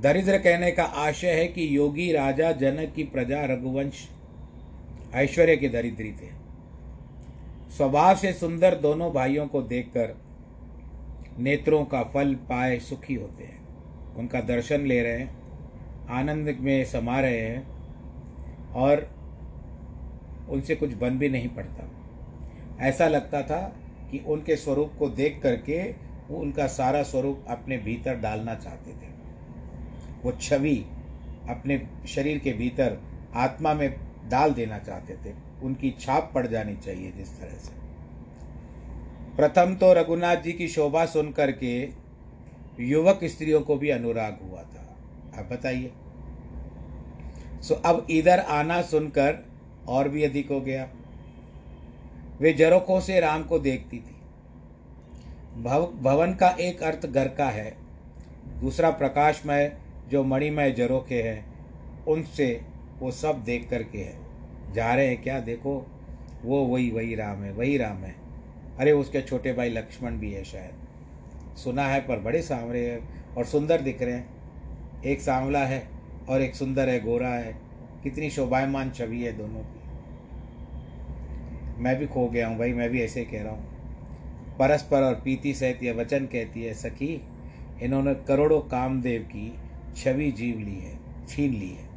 दरिद्र 0.03 0.39
कहने 0.39 0.71
का 0.71 0.83
आशय 0.83 1.31
है 1.31 1.47
कि 1.47 1.77
योगी 1.77 2.13
राजा 2.13 2.53
जनक 2.53 2.93
की 2.97 3.03
प्रजा 3.05 3.45
रघुवंश 3.45 4.09
ऐश्वर्य 5.15 5.57
के 5.57 5.69
दरिद्री 5.69 6.11
थे। 6.13 6.31
स्वभाव 7.77 8.17
से 8.17 8.33
सुंदर 8.33 8.75
दोनों 8.75 9.13
भाइयों 9.13 9.47
को 9.47 9.63
देखकर 9.63 10.15
नेत्रों 11.39 11.85
का 11.85 12.03
फल 12.05 12.35
पाए 12.35 12.79
सुखी 12.79 13.15
होते 13.15 13.45
हैं। 13.45 13.61
उनका 14.15 14.41
दर्शन 14.41 14.87
ले 14.87 15.03
रहे 15.03 15.19
हैं, 15.19 15.31
आनंद 16.11 16.57
में 16.61 16.85
समा 16.85 17.21
रहे 17.21 17.41
हैं 17.41 18.73
और 18.73 19.09
उनसे 20.49 20.75
कुछ 20.75 20.95
बन 20.95 21.19
भी 21.19 21.29
नहीं 21.29 21.49
पड़ता। 21.49 21.89
ऐसा 22.81 23.09
लगता 23.09 23.43
था 23.43 23.63
कि 24.11 24.25
उनके 24.27 24.57
स्वरूप 24.57 24.93
को 24.99 25.09
देख 25.09 25.41
करके 25.43 25.83
वो 26.29 26.41
उनका 26.41 26.67
सारा 26.67 27.03
स्वरूप 27.03 27.45
अपने 27.49 27.79
भीतर 27.79 28.15
डालना 28.15 28.55
चाहते 28.55 28.91
थे। 28.91 29.12
वो 30.25 30.33
छवि 30.33 30.77
अपने 31.51 31.89
शरीर 32.09 32.39
के 32.39 32.53
भीतर 32.53 32.99
आत्मा 33.35 33.75
में 33.75 34.01
डाल 34.29 34.53
देना 34.53 34.79
चाहते 34.79 35.15
थे। 35.15 35.35
उनकी 35.63 35.91
छाप 36.01 36.33
पड़ 36.35 36.47
जानी 36.47 36.77
चाहिए 36.77 37.13
जिस 37.13 37.41
तरह 37.41 37.55
से। 37.55 37.81
प्रथम 39.37 39.75
तो 39.75 39.93
रघुनाथ 39.93 40.37
जी 40.37 40.53
की 40.53 40.69
शोभा 40.69 41.07
सुन 41.07 41.33
करके 41.33 41.89
युवक 42.81 43.21
स्त्रियों 43.25 43.61
को 43.61 43.77
भी 43.77 43.91
अनुराग 43.91 44.39
हुआ 44.43 44.63
था। 44.63 44.97
आप 45.39 45.49
बताइए। 45.53 45.93
सो 47.63 47.75
अब 47.75 48.07
इधर 48.11 48.39
आना 48.39 48.83
सुनकर 48.83 49.47
और 49.89 50.09
भी 50.09 50.25
अधिक 50.25 50.51
हो 50.51 50.61
गया। 50.61 50.89
वे 52.41 52.53
जरोखों 52.53 53.01
से 53.01 53.21
राम 53.21 53.43
को 53.43 53.59
देखती 53.59 53.97
थी। 53.97 54.17
भव, 55.63 55.93
भवन 56.01 56.35
का 56.35 56.49
एक 56.49 56.83
अर्थ 56.83 57.07
घर 57.07 57.29
का 57.29 57.47
है। 57.47 57.77
दूसरा 58.61 58.91
प्रकाशमय 58.91 59.82
जो 60.13 60.25
मणिमय 60.25 60.71
जरोखे 60.71 61.23
हैं, 61.23 61.47
उनसे 62.05 62.61
वो 63.01 63.11
सब 63.11 63.45
देख 63.45 63.69
करके 63.71 63.99
है। 63.99 64.19
जा 64.73 64.95
रहे 64.95 65.09
हैं 65.09 65.23
क्या? 65.23 65.41
देखो, 65.41 65.87
वो 66.45 66.65
वही 66.65 66.91
वही 66.91 67.15
राम 67.15 67.43
है, 67.43 67.53
वही 67.53 67.77
राम 67.77 67.97
है। 67.97 68.15
अरे, 68.79 68.93
उसके 68.93 69.23
छोटे 69.23 69.53
भाई 69.53 69.71
लक्ष्मण 69.71 70.11
भी 70.11 70.33
है 70.33 70.45
शायद। 70.45 70.75
सुना 71.57 71.83
है, 71.83 72.01
पर 72.01 72.19
बड़े 72.19 72.43
सांवरे 72.43 72.91
हैं 72.91 73.35
और 73.35 73.45
सुंदर 73.45 73.81
दिख 73.81 74.03
रहे 74.03 74.15
हैं। 74.15 74.29
एक 75.05 75.21
सांवला 75.21 75.65
है 75.65 75.89
और 76.29 76.43
एक 76.43 76.55
सुंदर 76.55 76.89
है, 76.89 77.01
गोरा 77.01 77.29
है। 77.29 77.57
कितनी 78.03 78.31
शोभायमान 78.31 78.91
छवि 78.91 79.23
है 79.23 79.33
दोनों 79.33 79.61
की। 79.61 79.81
मैं 81.83 81.99
भी 81.99 82.07
खो 82.07 82.29
गया 82.29 82.49
हूँ 82.49 82.59
भाई, 82.59 82.73
मैं 82.73 82.91
भी 82.91 83.03
ऐसे 83.03 83.25
कह 83.25 83.43
रहा 83.43 83.53
हूँ। 83.53 83.65
परस्पर 84.59 85.03
और 85.03 85.15
पीति 85.15 85.55
सहित 85.55 85.83
यह 85.83 85.95
वचन 85.95 86.27
कहती 86.27 86.63
है, 86.63 86.75
सखी, 86.75 87.23
इन्होंने 87.83 88.15
करोड़ों 88.15 88.61
कामदेव 88.61 89.23
की 89.23 89.55
छवि 89.97 90.31
जीव 90.31 90.59
ली 90.59 90.81
है, 90.81 90.99
छीन 91.29 91.53
ली 91.55 91.69
है। 91.69 91.93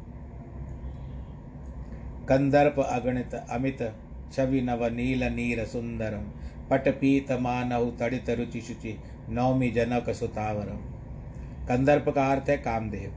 कंदर्प 2.28 2.80
अगणित 2.80 3.34
अमित, 3.34 3.94
छवि 4.32 4.60
नव 4.60 4.86
नील 4.86 5.24
नीर 5.24 5.64
सुंदरम, 5.64 6.22
पट 6.70 6.88
पीत 6.88 7.32
मानहु 7.32 7.90
तड़ित 7.90 8.30
रुचि 8.30 8.60
शुचि 8.60 9.00
नवमी 9.28 9.70
जनक 9.70 10.10
सुतावरम। 10.10 10.96
कंदर्प 11.66 12.08
का 12.08 12.26
अर्थ 12.26 12.50
है 12.50 12.56
कामदेव। 12.56 13.14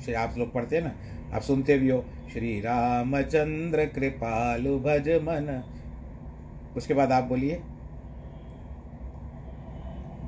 श्री 0.00 0.14
आप 0.14 0.34
लोग 0.38 0.52
पढ़ते 0.52 0.76
हैं 0.76 0.84
ना? 0.84 0.92
आप 1.36 1.42
सुनते 1.42 1.78
भी 1.78 1.88
हो, 1.88 2.04
श्री 2.32 2.60
रामचंद्र 2.60 3.84
कृपालु 3.84 4.78
भज 4.78 5.08
मन। 5.08 5.62
उसके 6.76 6.94
बाद 6.94 7.12
आप 7.12 7.24
बोलिए। 7.24 7.62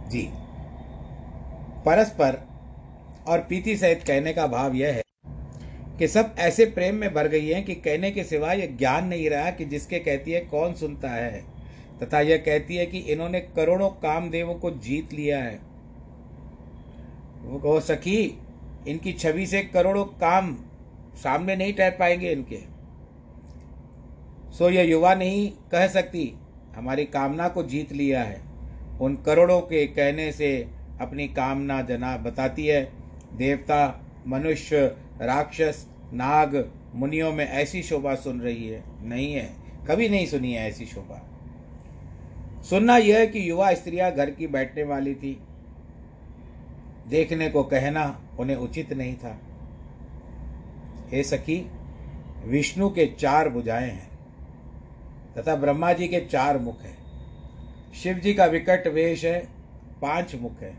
जी। 0.09 0.31
परस्पर 1.87 2.54
और 3.27 3.39
पीति 3.39 3.77
सहित 3.77 4.03
कहने 4.07 4.33
का 4.33 4.47
भाव 4.47 4.75
यह 4.75 4.93
है 4.93 5.03
कि 5.99 6.09
सब 6.09 6.35
ऐसे 6.39 6.65
प्रेम 6.65 6.95
में 6.95 7.15
भर 7.15 7.29
गई 7.29 7.49
हैं 7.49 7.65
कि 7.65 7.75
कहने 7.75 8.11
के 8.11 8.25
सिवा 8.25 8.53
यह 8.53 8.77
ज्ञान 8.77 9.07
नहीं 9.07 9.31
रहा 9.31 9.51
कि 9.51 9.65
जिसके 9.65 9.99
कहती 9.99 10.33
है 10.33 10.41
कौन 10.41 10.75
सुनता 10.75 11.09
है। 11.09 11.45
तथा 12.03 12.21
यह 12.21 12.37
कहती 12.37 12.77
है 12.77 12.87
कि 12.87 12.99
इन्होंने 12.99 13.41
करोड़ों 13.41 13.89
कामदेवों 13.89 14.55
को 14.55 14.71
जीत 14.71 15.13
लिया 15.13 15.39
है। 15.39 15.61
वो 17.43 17.81
सखी, 17.81 18.39
इनकी 18.89 19.13
छवि 19.13 19.47
से 19.47 19.63
करोड़ों 19.63 20.05
काम 20.05 20.57
सामने 21.15 21.57
नहीं 21.57 21.73
ठहर 21.73 21.91
पाएँगे 21.91 22.33
इनके। 22.33 22.59
सो 24.53 24.71
यह 24.71 24.83
युवा 24.83 25.15
नहीं 25.15 25.51
कह 25.73 25.87
सकती, 25.87 26.35
हमारी 26.77 27.05
कामना 27.05 27.49
को 27.49 27.63
जीत 27.63 27.93
लिया 27.93 28.23
है। 28.23 28.41
उन 29.01 29.17
करोड़ों 29.17 29.61
के 29.61 29.87
कहने 29.87 30.33
से 30.33 30.69
अपनी 31.01 31.29
कामना 31.29 31.83
जना 31.83 32.17
बताती 32.17 32.67
है 32.67 33.04
देवता, 33.35 34.01
मनुष्य, 34.27 34.97
राक्षस, 35.21 35.87
नाग, 36.13 36.73
मुनियों 36.95 37.33
में 37.33 37.49
ऐसी 37.49 37.83
शोभा 37.83 38.15
सुन 38.15 38.41
रही 38.41 38.69
है? 38.69 38.85
नहीं 39.03 39.35
है। 39.35 39.57
कभी 39.89 40.09
नहीं 40.09 40.27
सुनी 40.27 40.53
है 40.53 40.69
ऐसी 40.69 40.87
शोभा। 40.87 41.31
सुनना 42.63 42.97
यह 42.97 43.19
है 43.19 43.27
कि 43.27 43.51
युवा 43.51 43.75
स्त्रियाँ 43.75 44.13
घर 44.13 44.31
की 44.31 44.47
बैठने 44.47 44.83
वाली 44.83 45.15
थी। 45.15 45.43
देखने 47.09 47.51
को 47.51 47.63
कहना 47.63 48.21
उन्हें 48.39 48.57
उचित 48.57 48.93
नहीं 48.93 49.15
था। 49.15 49.39
हे 51.09 51.23
सखी, 51.23 51.71
विष्णु 52.45 52.91
के 52.91 53.07
चार 53.07 53.49
भुजाएँ 53.49 53.91
हैं 53.91 54.11
तथा 55.37 55.57
ब्रह्मा 55.57 55.93
जी 55.93 56.09
के 56.09 56.21
चार 56.21 56.59
मुख 56.59 56.83
हैं। 56.83 56.99
शिव 57.95 58.19
जी 58.19 58.35
का 58.35 58.45
विकट 58.45 58.87
वेश 58.87 59.25
है, 59.25 59.49
पाँच 60.03 60.35
मुख 60.35 60.61
है। 60.61 60.77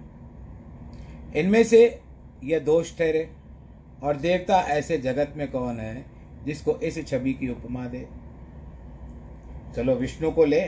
इनमें 1.35 1.63
से 1.63 1.99
यह 2.45 2.59
दोष 2.59 2.97
ठहरे। 2.97 3.29
और 4.03 4.15
देवता 4.15 4.59
ऐसे 4.69 4.97
जगत 4.97 5.33
में 5.37 5.51
कौन 5.51 5.79
है 5.79 6.05
जिसको 6.45 6.75
इस 6.77 7.05
छवि 7.07 7.33
की 7.33 7.49
उपमा 7.49 7.85
दे? 7.85 8.05
चलो 9.75 9.95
विष्णु 9.95 10.31
को 10.31 10.45
ले 10.45 10.61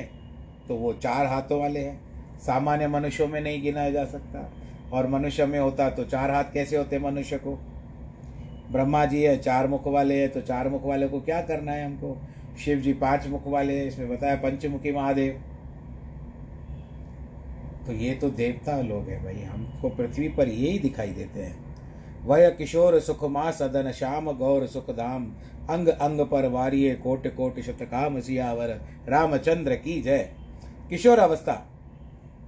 तो 0.68 0.76
वो 0.76 0.94
चार 0.94 1.26
हाथों 1.26 1.60
वाले 1.60 1.80
हैं। 1.80 2.40
सामान्य 2.40 2.88
मनुष्यों 2.88 3.28
में 3.28 3.40
नहीं 3.42 3.62
गिनाया 3.62 3.92
जा 3.92 4.06
सकता। 4.06 4.52
और 4.94 5.08
मनुष्य 5.08 5.46
में 5.46 5.60
होता 5.60 5.90
तो 5.90 6.04
चार 6.04 6.32
हाथ 6.32 6.44
कैसे 6.54 6.78
होते 6.78 7.00
मनुष्य 7.00 7.38
को? 7.38 7.56
ब्रह्मा 8.72 9.06
जी 9.06 9.22
है, 9.24 9.38
चार 9.38 9.68
मुख 9.68 9.88
वाले 9.88 10.20
हैं 10.22 10.30
तो 10.30 10.42
चार 10.42 10.70
मुख 10.70 10.86
वाले 10.86 11.08
को 11.08 11.22
क्या 11.22 11.42
करना 11.42 11.72
है 11.72 11.86
हमको? 11.86 12.18
शिव 12.66 12.80
जी 12.80 12.94
पाँच 12.94 13.28
मुख 13.28 13.48
वाले 13.48 13.78
हैं, 13.80 13.86
इसमें 13.86 14.10
बताया 14.10 14.36
पंचमुखी 14.36 14.92
महादेव। 14.92 15.42
तो 17.88 17.94
ये 17.94 18.14
तो 18.14 18.30
देवता 18.30 18.82
लोग 18.82 19.10
हैं 19.10 19.24
भाई, 19.24 19.42
हमको 19.44 19.90
पृथ्वी 19.90 20.28
पर 20.30 20.48
यही 20.48 20.80
दिखाई 20.80 21.12
देते 21.12 21.44
हैं। 21.44 21.67
वह 22.28 22.50
किशोर 22.50 23.00
सुखमा 23.00 23.52
सदन 23.52 23.92
श्याम 23.92 24.32
गौर 24.32 24.68
सुखधाम 24.68 25.34
अंग 25.70 25.88
अंग 25.88 26.22
पर 26.22 26.48
वारिये 26.48 26.96
कोट 26.96 27.28
कोट 27.28 27.60
शतकाम 27.60 28.20
सियावर। 28.20 28.82
रामचंद्र 29.10 29.76
की 29.76 30.02
जय। 30.02 30.34
किशोर 30.90 31.20
अवस्था। 31.20 31.68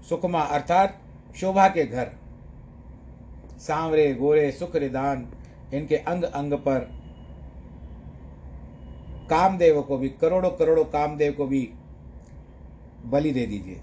सुखमा 0.10 0.42
अर्थात 0.42 1.02
शोभा 1.36 1.68
के 1.68 1.86
घर। 1.86 2.10
सांवरे 3.58 4.14
गोरे 4.14 4.52
सुख 4.52 4.76
रिदान 4.76 5.32
इनके 5.74 5.96
अंग 5.96 6.24
अंग 6.24 6.54
पर 6.54 6.80
कामदेव 9.30 9.82
को 9.82 9.98
भी, 9.98 10.10
करोड़ों 10.10 10.52
करोड़ों 10.52 10.86
कामदेव 10.86 11.32
को 11.32 11.46
भी 11.46 11.70
बलि 13.06 13.32
दे 13.32 13.46
दीजिए। 13.46 13.82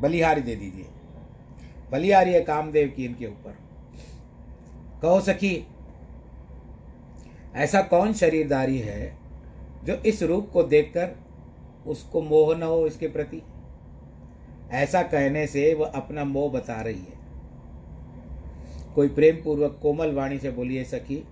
बलिहारी 0.00 0.40
दे 0.40 0.56
दीजिए। 0.56 0.86
बलिहारी 1.92 2.32
है 2.32 2.40
कामदेव 2.40 2.92
की 2.96 3.04
इनके 3.04 3.26
ऊपर। 3.26 3.61
कहो 5.02 5.20
सखी, 5.20 5.66
ऐसा 7.56 7.80
कौन 7.82 8.12
शरीरदारी 8.12 8.78
है 8.78 9.12
जो 9.84 9.94
इस 10.06 10.22
रूप 10.22 10.50
को 10.52 10.62
देखकर 10.64 11.14
उसको 11.86 12.20
मोह 12.22 12.54
न 12.56 12.62
हो 12.62 12.86
इसके 12.86 13.06
प्रति? 13.08 13.42
ऐसा 14.72 15.02
कहने 15.04 15.46
से 15.46 15.72
वह 15.74 15.86
अपना 15.94 16.24
मोह 16.24 16.50
बता 16.52 16.80
रही 16.80 16.98
है। 16.98 17.20
कोई 18.94 19.08
प्रेम 19.08 19.36
पूर्वक 19.44 19.78
कोमल 19.82 20.12
वाणी 20.12 20.38
से 20.38 20.50
बोलिए, 20.50 20.84
सखी, 20.84 21.22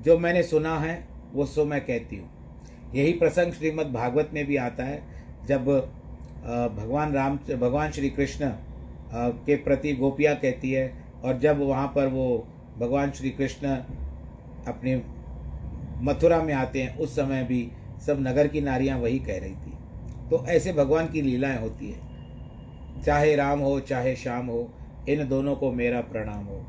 जो 0.00 0.18
मैंने 0.18 0.42
सुना 0.42 0.78
है, 0.78 1.04
वो 1.32 1.46
सो 1.46 1.64
मैं 1.64 1.80
कहती 1.80 2.16
हूँ। 2.16 2.28
यही 2.94 3.12
प्रसंग 3.12 3.52
श्रीमद् 3.52 3.92
भागवत 3.92 4.30
में 4.34 4.44
भी 4.46 4.56
आता 4.58 4.84
है, 4.84 5.02
जब 5.46 5.64
भगवान 6.76 7.12
राम, 7.12 7.36
भगवान 7.36 7.90
श्री 7.92 8.10
कृष्ण 8.10 8.50
के 9.12 9.56
प्रति 9.56 9.92
गोपियाँ 9.94 10.34
कहती 10.36 10.72
है, 10.72 10.92
और 11.24 11.38
जब 11.38 11.60
वहाँ 11.60 11.86
पर 11.96 12.06
वो 12.06 12.46
भगवान 12.78 13.10
श्री 13.10 13.30
कृष्ण 13.30 13.68
अपने 14.68 15.02
मथुरा 16.04 16.42
में 16.42 16.54
आते 16.54 16.82
हैं, 16.82 16.98
उस 16.98 17.16
समय 17.16 17.44
भी 17.44 17.72
सब 18.06 18.18
नगर 18.20 18.48
की 18.48 18.60
नारियाँ 18.60 18.98
वही 18.98 19.18
कह 19.18 19.38
रही 19.38 19.54
थी। 19.54 19.78
तो 20.30 20.46
ऐसे 20.46 20.72
भगवान 20.72 21.06
की 21.06 21.22
लीलाएँ 21.22 21.60
होती 21.60 21.90
है। 21.90 22.08
चाहे 23.02 23.36
राम 23.36 23.60
हो, 23.60 23.80
चाहे 23.80 24.16
श्याम 24.16 24.46
हो, 24.46 24.72
इन 25.08 25.28
दोनों 25.28 25.56
को 25.56 25.72
मेरा 25.72 26.00
प्रणाम 26.00 26.44
हो। 26.44 26.64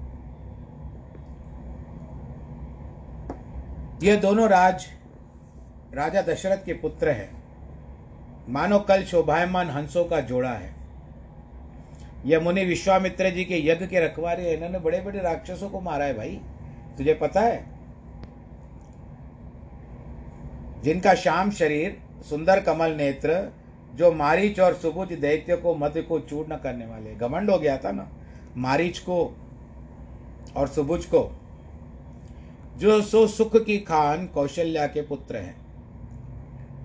ये 4.03 4.17
दोनों 4.17 4.49
राज, 4.49 4.87
राजा 5.93 6.21
दशरथ 6.21 6.65
के 6.65 6.73
पुत्र 6.73 7.09
हैं। 7.09 7.43
मानो 8.49 8.79
कल 8.79 9.03
शोभायमान 9.03 9.69
हंसों 9.69 10.05
का 10.05 10.19
जोड़ा 10.19 10.51
है। 10.51 10.78
यह 12.25 12.39
मुनि 12.39 12.65
विश्वामित्र 12.65 13.29
जी 13.29 13.45
के 13.45 13.67
यज्ञ 13.67 13.87
के 13.87 13.99
रखवारे 13.99 14.53
इन्होंने 14.53 14.79
बड़े 14.79 15.01
बड़े 15.01 15.19
राक्षसों 15.19 15.69
को 15.69 15.81
मारा 15.81 16.05
है 16.05 16.13
भाई। 16.13 16.41
तुझे 16.97 17.13
पता 17.13 17.41
है? 17.41 17.65
जिनका 20.83 21.13
श्याम 21.13 21.51
शरीर 21.51 22.01
सुंदर 22.29 22.59
कमल 22.59 22.91
नेत्र 22.91 23.51
जो 23.95 24.11
मारीच 24.11 24.59
और 24.59 24.73
सुबुज 24.73 25.13
दैत्य 25.13 25.55
को 25.55 25.75
मध्य 25.75 26.01
को 26.01 26.19
चूर्ण 26.19 26.57
करने 26.57 26.85
वाले। 26.85 27.15
घमंड 27.15 27.49
हो 27.49 27.59
गया 27.59 27.77
था 27.77 27.91
ना? 27.91 28.09
मारीच 28.57 28.99
को 28.99 29.37
और 30.55 30.67
सुबुज 30.67 31.05
को। 31.05 31.39
जो 32.77 33.01
सो 33.01 33.27
सुख 33.27 33.65
की 33.65 33.77
खान 33.77 34.27
कौशल्या 34.27 34.87
के 34.87 35.01
पुत्र 35.01 35.37
हैं। 35.37 35.55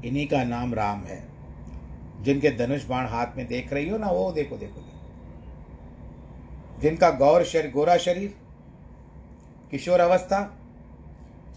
इन्हीं 0.04 0.26
का 0.26 0.44
नाम 0.44 0.74
राम 0.74 1.00
है। 1.00 1.24
जिनके 2.20 2.50
धनुष 2.50 2.84
बाण 2.84 3.06
हाथ 3.06 3.26
में 3.36 3.46
देख 3.46 3.72
रही 3.72 3.88
हो 3.88 3.98
ना 3.98 4.06
वो 4.06 4.32
देखो, 4.32 4.56
देखो। 4.56 4.83
जिनका 6.80 7.10
गौर 7.10 7.44
शरीर 7.44 7.70
गोरा 7.70 7.96
शरीर, 7.96 8.34
किशोर 9.70 10.00
अवस्था, 10.00 10.58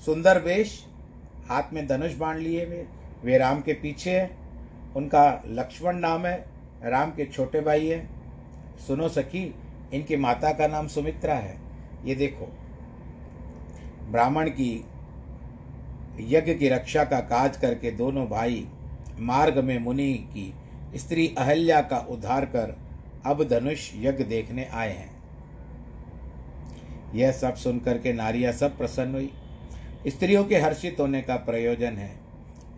सुंदर 0.06 0.42
वेश, 0.42 0.88
हाथ 1.50 1.64
में 1.74 1.88
धनुष 1.88 2.16
बाँध 2.16 2.40
लिए 2.40 2.66
हुए, 2.66 2.86
वे 3.24 3.38
राम 3.38 3.62
के 3.62 3.74
पीछे 3.74 4.20
हैं। 4.20 4.48
उनका 4.94 5.44
लक्ष्मण 5.48 5.96
नाम 5.96 6.26
है, 6.26 6.46
राम 6.84 7.12
के 7.12 7.26
छोटे 7.26 7.62
भाई 7.62 7.88
हैं। 7.88 8.10
सुनो 8.88 9.10
सखी, 9.10 9.56
इनकी 9.94 10.16
माता 10.16 10.52
का 10.52 10.68
नाम 10.68 10.88
सुमित्रा 10.88 11.34
है। 11.34 11.58
ये 12.06 12.16
देखो, 12.16 12.46
ब्राह्मण 14.12 14.50
की 14.50 14.86
यज्ञ 16.20 16.54
की 16.54 16.70
रक्षा 16.70 17.04
का 17.04 17.20
काज 17.20 17.58
करके 17.58 17.92
दोनों 17.92 18.28
भाई 18.28 18.68
मार्ग 19.20 19.58
में 19.58 19.80
मुनि 19.80 20.14
की 20.14 20.54
स्त्री 20.96 21.36
अहल्या 21.38 21.82
का 21.82 21.98
उद्धार 21.98 22.46
कर 22.46 22.87
अब 23.26 23.44
धनुष 23.44 23.92
यज्ञ 23.96 24.24
देखने 24.24 24.66
आए 24.66 24.92
हैं। 24.92 25.16
यह 27.16 27.32
सब 27.32 27.56
सुनकर 27.56 27.98
के 27.98 28.14
नारियाँ 28.14 28.52
सब 28.54 28.78
प्रसन्न 28.78 29.14
हुई। 29.14 29.32
स्त्रियों 30.08 30.44
के 30.46 30.58
हर्षित 30.58 31.00
होने 31.00 31.22
का 31.22 31.36
प्रयोजन 31.36 31.98
है। 31.98 32.12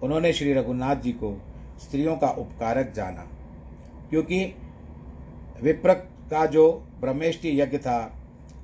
उन्होंने 0.04 0.32
श्री 0.34 0.54
रघुनाथ 0.54 0.96
जी 0.96 1.12
को 1.14 1.32
स्त्रियों 1.80 2.16
का 2.18 2.28
उपकारक 2.30 2.92
जाना, 2.96 3.28
क्योंकि 4.10 4.44
विप्र 5.64 5.94
का 6.32 6.46
जो 6.46 6.72
ब्रह्मेष्टि 7.02 7.60
यज्ञ 7.62 7.78
था 7.78 8.00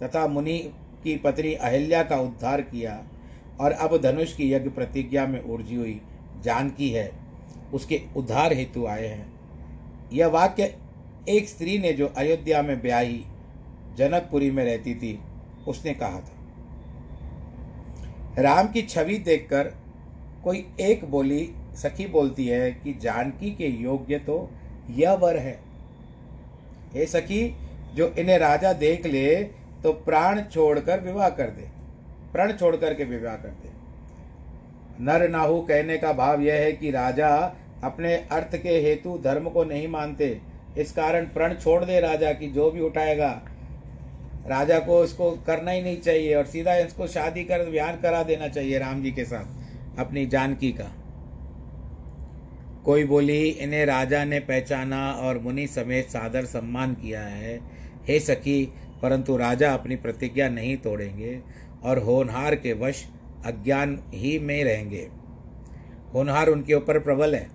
तथा 0.03 0.27
मुनि 0.27 0.57
की 1.03 1.15
पत्नी 1.17 1.53
अहिल्या 1.53 2.03
का 2.03 2.15
उद्धार 2.17 2.61
किया 2.61 3.03
और 3.59 3.71
अब 3.71 3.97
धनुष 4.01 4.33
की 4.35 4.51
यज्ञ 4.53 4.69
प्रतिज्ञा 4.69 5.25
में 5.27 5.41
उर्जी 5.41 5.75
हुई, 5.75 6.01
जानकी 6.41 6.89
है, 6.89 7.11
उसके 7.73 8.01
उद्धार 8.17 8.53
हेतु 8.53 8.85
आए 8.85 9.07
हैं। 9.07 9.33
यह 10.13 10.27
वाक्य 10.27 10.75
एक 11.29 11.47
स्त्री 11.49 11.77
ने 11.79 11.91
जो 11.93 12.07
अयोध्या 12.17 12.61
में 12.61 12.81
ब्याही 12.81 13.23
जनकपुरी 13.97 14.49
में 14.51 14.63
रहती 14.65 14.93
थी, 14.95 15.19
उसने 15.67 15.93
कहा 15.93 16.19
था, 16.19 16.33
राम 18.39 18.67
की 18.67 18.81
छवि 18.81 19.17
देखकर 19.19 19.71
कोई 20.43 20.65
एक 20.81 21.05
बोली, 21.11 21.49
सखी 21.75 22.05
बोलती 22.07 22.47
है 22.47 22.71
कि 22.73 22.93
जानकी 23.01 23.51
के 23.51 23.67
योग्य 23.81 24.17
तो 24.19 24.49
यह 24.91 25.13
वर 25.13 25.38
है। 25.38 25.59
हे 26.93 27.05
सखी, 27.05 27.55
जो 27.95 28.07
इन्हें 28.19 28.38
राजा 28.39 28.73
देख 28.75 29.05
ले 29.05 29.35
तो 29.83 29.91
प्राण 30.05 30.41
छोड़कर 30.43 30.99
विवाह 31.01 31.29
कर 31.29 31.49
दे। 31.49 31.69
प्राण 32.33 32.51
छोड़ 32.53 32.75
करके 32.75 33.03
विवाह 33.05 33.35
कर 33.35 33.49
दे। 33.49 33.69
नर 35.03 35.27
नाहु 35.29 35.61
कहने 35.61 35.97
का 35.97 36.11
भाव 36.13 36.41
यह 36.41 36.53
है 36.55 36.71
कि 36.71 36.91
राजा 36.91 37.29
अपने 37.83 38.15
अर्थ 38.31 38.55
के 38.57 38.79
हेतु 38.81 39.17
धर्म 39.23 39.49
को 39.49 39.63
नहीं 39.63 39.88
मानते 39.88 40.29
इस 40.77 40.91
कारण 40.91 41.25
प्रण 41.25 41.53
छोड़ 41.53 41.83
दे 41.85 41.99
राजा 41.99 42.31
की, 42.31 42.47
जो 42.47 42.69
भी 42.71 42.81
उठाएगा। 42.81 43.29
राजा 44.47 44.79
को 44.79 45.03
इसको 45.03 45.29
करना 45.47 45.71
ही 45.71 45.81
नहीं 45.81 45.99
चाहिए 46.01 46.33
और 46.35 46.45
सीधा 46.45 46.75
इसको 46.75 47.07
शादी 47.07 47.43
कर 47.43 47.69
बयान 47.69 47.95
करा 48.01 48.21
देना 48.23 48.47
चाहिए 48.47 48.79
राम 48.79 49.01
जी 49.03 49.11
के 49.11 49.25
साथ, 49.25 49.99
अपनी 49.99 50.25
जानकी 50.25 50.71
का। 50.71 50.91
कोई 52.85 53.03
बोली, 53.03 53.47
इन्हें 53.47 53.85
राजा 53.85 54.23
ने 54.25 54.39
पहचाना 54.39 55.11
और 55.11 55.39
मुनि 55.39 55.67
समेत 55.67 56.09
सादर 56.09 56.45
सम्मान 56.45 56.93
किया 56.93 57.21
है। 57.21 57.59
हे 58.07 58.19
सखी, 58.19 58.65
परंतु 59.01 59.38
राजा 59.38 59.73
अपनी 59.73 59.95
प्रतिज्ञा 59.95 60.49
नहीं 60.49 60.75
तोड़ेंगे 60.77 61.39
और 61.83 61.99
होनहार 61.99 62.55
के 62.55 62.73
वश 62.73 63.03
अज्ञान 63.45 63.99
ही 64.13 64.38
में 64.39 64.63
रहेंगे। 64.63 65.07
होनहार 66.13 66.47
उनके 66.47 66.73
ऊपर 66.73 66.99
प्रबल 66.99 67.35
है, 67.35 67.47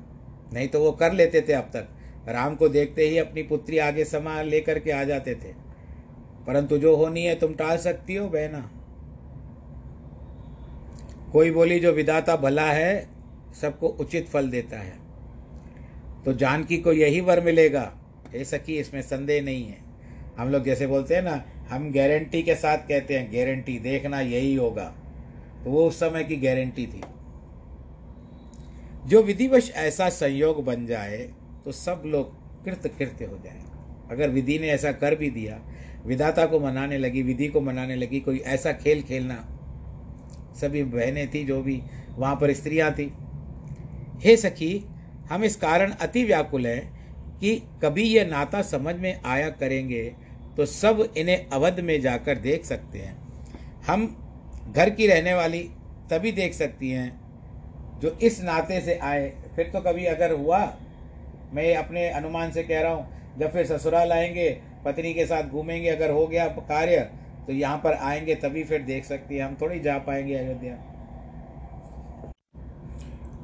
नहीं 0.52 0.68
तो 0.68 0.80
वो 0.80 0.92
कर 0.92 1.12
लेते 1.12 1.40
थे 1.40 1.52
अब 1.52 1.70
तक। 1.74 1.88
राम 2.28 2.54
को 2.54 2.68
देखते 2.68 3.08
ही 3.08 3.18
अपनी 3.18 3.42
पुत्री 3.42 3.78
आगे 3.78 4.04
समा 4.04 4.42
लेकर 4.42 4.78
के 4.78 4.90
आ 4.90 5.04
जाते 5.04 5.34
थे। 5.34 5.70
परंतु 6.46 6.78
जो 6.78 6.96
होनी 6.96 7.24
है 7.24 7.34
तुम 7.34 7.54
टाल 7.54 7.76
सकती 7.76 8.14
हो, 8.14 8.28
बहना। 8.28 8.70
कोई 11.32 11.50
बोली, 11.50 11.80
जो 11.80 11.92
विदाता 11.92 12.36
भला 12.36 12.72
है, 12.72 13.08
सबको 13.60 13.88
उचित 13.88 14.28
फल 14.28 14.50
देता 14.50 14.78
है। 14.78 14.92
तो 16.24 16.32
जानकी 16.32 16.78
को 16.78 16.92
यही 16.92 17.20
वर 17.20 17.40
मिलेगा। 17.40 17.96
ये 18.34 18.44
सखी, 18.44 18.78
इसमें 18.78 19.02
संदेह 19.02 19.42
नहीं 19.42 19.66
है। 19.66 19.78
हम 20.38 20.48
लोग 20.48 20.64
जैसे 20.64 20.86
बोलते 20.86 21.14
हैं 21.14 21.22
ना, 21.22 21.44
हम 21.70 21.92
गारंटी 21.92 22.42
के 22.42 22.54
साथ 22.54 22.78
कहते 22.78 23.18
हैं 23.18 23.32
गारंटी 23.32 23.78
देखना 23.78 24.20
यही 24.20 24.54
होगा। 24.54 24.94
तो 25.64 25.70
वो 25.70 25.88
उस 25.88 26.00
समय 26.00 26.24
की 26.24 26.36
गारंटी 26.36 26.86
थी। 26.86 27.00
जो 29.06 29.22
विधिवश 29.22 29.72
ऐसा 29.74 30.08
संयोग 30.08 30.64
बन 30.64 30.86
जाए 30.86 31.30
तो 31.70 31.74
सब 31.74 32.02
लोग 32.06 32.30
कृत 32.64 32.86
कृत्य 32.98 33.24
हो 33.24 33.36
जाए। 33.38 33.60
अगर 34.10 34.30
विधि 34.30 34.58
ने 34.58 34.68
ऐसा 34.68 34.90
कर 34.92 35.14
भी 35.14 35.28
दिया, 35.30 35.58
विधाता 36.06 36.46
को 36.46 36.58
मनाने 36.60 36.96
लगी, 36.98 37.22
विधि 37.22 37.48
को 37.48 37.60
मनाने 37.60 37.96
लगी, 37.96 38.20
कोई 38.20 38.38
ऐसा 38.48 38.72
खेल 38.72 39.02
खेलना, 39.02 39.36
सभी 40.60 40.82
बहनें 40.86 41.30
थी 41.30 41.44
जो 41.44 41.60
भी, 41.62 41.80
वहाँ 42.08 42.34
पर 42.36 42.52
स्त्रियाँ 42.52 42.90
थी। 42.92 43.10
हे 44.24 44.36
सखी, 44.36 44.72
हम 45.30 45.44
इस 45.44 45.56
कारण 45.56 45.92
अति 45.92 46.24
व्याकुल 46.24 46.66
हैं 46.66 47.38
कि 47.38 47.54
कभी 47.82 48.08
यह 48.08 48.28
नाता 48.28 48.62
समझ 48.64 48.96
में 48.96 49.20
आया 49.24 49.48
करेंगे 49.54 50.04
तो 50.56 50.66
सब 50.66 51.06
इन्हें 51.16 51.48
अवध 51.48 51.80
में 51.80 52.00
जाकर 52.00 52.38
देख 52.40 52.64
सकते 52.64 52.98
हैं। 52.98 53.16
हम 53.86 54.06
घर 54.74 54.90
की 54.90 55.06
रहने 55.06 55.34
वाली 55.34 55.62
तभी 56.10 56.32
देख 56.34 56.54
सकती 56.54 56.90
हैं 56.90 57.10
जो 58.00 58.16
इस 58.22 58.42
नाते 58.42 58.80
से 58.80 58.98
आए। 58.98 59.32
फिर 59.56 59.70
तो 59.72 59.80
कभी 59.82 60.04
अगर 60.08 60.32
हुआ 60.32 60.64
मैं 61.52 61.74
अपने 61.76 62.08
अनुमान 62.08 62.50
से 62.50 62.62
कह 62.62 62.80
रहा 62.80 62.92
हूँ, 62.92 63.06
जब 63.38 63.52
फिर 63.52 63.66
ससुराल 63.66 64.12
आएँगे, 64.12 64.50
पत्नी 64.84 65.12
के 65.14 65.26
साथ 65.26 65.42
घूमेंगे, 65.42 65.88
अगर 65.88 66.10
हो 66.10 66.26
गया 66.26 66.46
कार्य 66.48 67.00
तो 67.46 67.52
यहाँ 67.52 67.78
पर 67.78 67.92
आएँगे, 67.92 68.34
तभी 68.34 68.64
फिर 68.64 68.82
देख 68.82 69.04
सकती 69.04 69.36
है, 69.36 69.42
हम 69.42 69.56
थोड़ी 69.60 69.80
जा 69.80 69.98
पाएँगे 69.98 70.34
अयोध्या। 70.34 70.74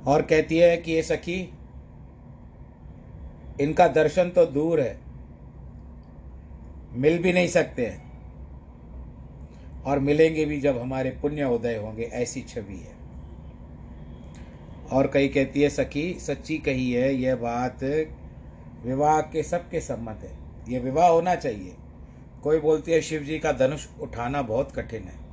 और 0.07 0.23
कहती 0.23 0.59
है 0.59 0.77
कि, 0.77 0.92
ये 0.92 1.03
सखी, 1.03 1.38
इनका 3.61 3.87
दर्शन 3.88 4.31
तो 4.31 4.45
दूर 4.47 4.81
है, 4.81 4.97
मिल 6.95 7.19
भी 7.19 7.33
नहीं 7.33 7.49
सकते 7.49 7.87
हैं, 7.87 8.05
और 9.83 9.99
मिलेंगे 9.99 10.45
भी 10.45 10.61
जब 10.61 10.79
हमारे 10.79 11.11
पुण्य 11.23 11.45
उदय 11.45 11.77
होंगे, 11.77 12.05
ऐसी 12.05 12.42
छवि 12.42 12.77
है। 12.77 12.96
और 14.92 15.11
कई 15.14 15.29
कहती 15.29 15.62
है, 15.62 15.68
सखी, 15.68 16.14
सच्ची 16.20 16.59
कही 16.59 16.92
है, 16.92 17.14
यह 17.14 17.37
बात 17.37 17.85
विवाह 18.85 19.20
के 19.20 19.42
सबके 19.42 19.81
सम्मत 19.81 20.20
है। 20.22 20.38
यह 20.72 20.81
विवाह 20.81 21.09
होना 21.09 21.35
चाहिए। 21.35 21.77
कोई 22.42 22.59
बोलती 22.59 22.92
है, 22.92 23.01
शिव 23.01 23.22
जी 23.22 23.38
का 23.38 23.53
धनुष 23.53 23.87
उठाना 24.01 24.42
बहुत 24.42 24.72
कठिन 24.72 25.03
है। 25.03 25.27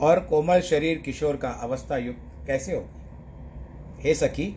और 0.00 0.20
कोमल 0.20 0.60
शरीर 0.60 0.98
किशोर 0.98 1.36
का 1.36 1.50
अवस्था 1.50 1.96
युक्त 1.96 2.46
कैसे 2.46 2.76
हो 2.76 2.88
हे 4.00 4.14
सखी, 4.14 4.56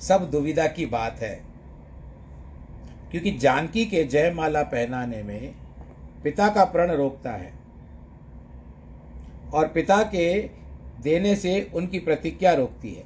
सब 0.00 0.30
दुविधा 0.30 0.66
की 0.66 0.86
बात 0.86 1.18
है। 1.20 1.42
क्योंकि 3.10 3.32
जानकी 3.32 3.86
के 3.86 4.04
जयमाला 4.04 4.62
पहनाने 4.62 5.22
में 5.22 5.54
पिता 6.24 6.48
का 6.48 6.64
प्रण 6.64 6.90
रोकता 6.90 7.30
है। 7.30 7.52
और 9.54 9.68
पिता 9.68 10.02
के 10.02 10.61
देने 11.02 11.36
से 11.36 11.70
उनकी 11.74 11.98
प्रतिज्ञा 11.98 12.52
रोकती 12.52 12.92
है। 12.94 13.04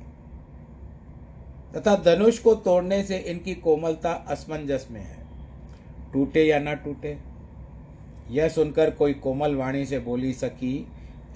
तथा 1.76 1.94
धनुष 1.96 2.38
को 2.38 2.54
तोड़ने 2.54 3.02
से 3.02 3.18
इनकी 3.18 3.54
कोमलता 3.54 4.12
असमंजस 4.28 4.86
में 4.90 5.00
है। 5.00 5.24
टूटे 6.12 6.44
या 6.44 6.58
ना 6.58 6.74
टूटे, 6.74 7.16
यह 8.30 8.48
सुनकर 8.48 8.90
कोई 8.90 9.14
कोमल 9.14 9.54
वाणी 9.54 9.84
से 9.86 9.98
बोली 9.98 10.32
सकी 10.32 10.86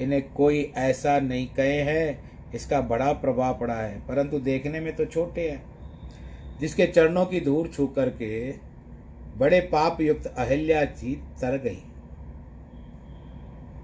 इन्हें 0.01 0.33
कोई 0.33 0.63
ऐसा 0.77 1.19
नहीं 1.21 1.47
कहे 1.47 1.81
है, 1.83 2.21
इसका 2.55 2.81
बड़ा 2.81 3.13
प्रभाव 3.13 3.59
पड़ा 3.59 3.75
है, 3.75 4.01
परंतु 4.09 4.39
देखने 4.39 4.81
में 4.81 4.95
तो 4.97 5.05
छोटे 5.05 5.51
हैं। 5.51 5.63
जिसके 6.61 6.87
चरणों 6.87 7.27
की 7.27 7.41
धूल 7.41 7.69
छू 7.69 7.87
करके 7.87 8.53
बड़े 9.39 9.61
पाप 9.61 10.01
युक्त 10.01 10.27
अहिल्या 10.27 10.85
जी 10.85 11.15
तर 11.41 11.57
गई। 11.59 11.83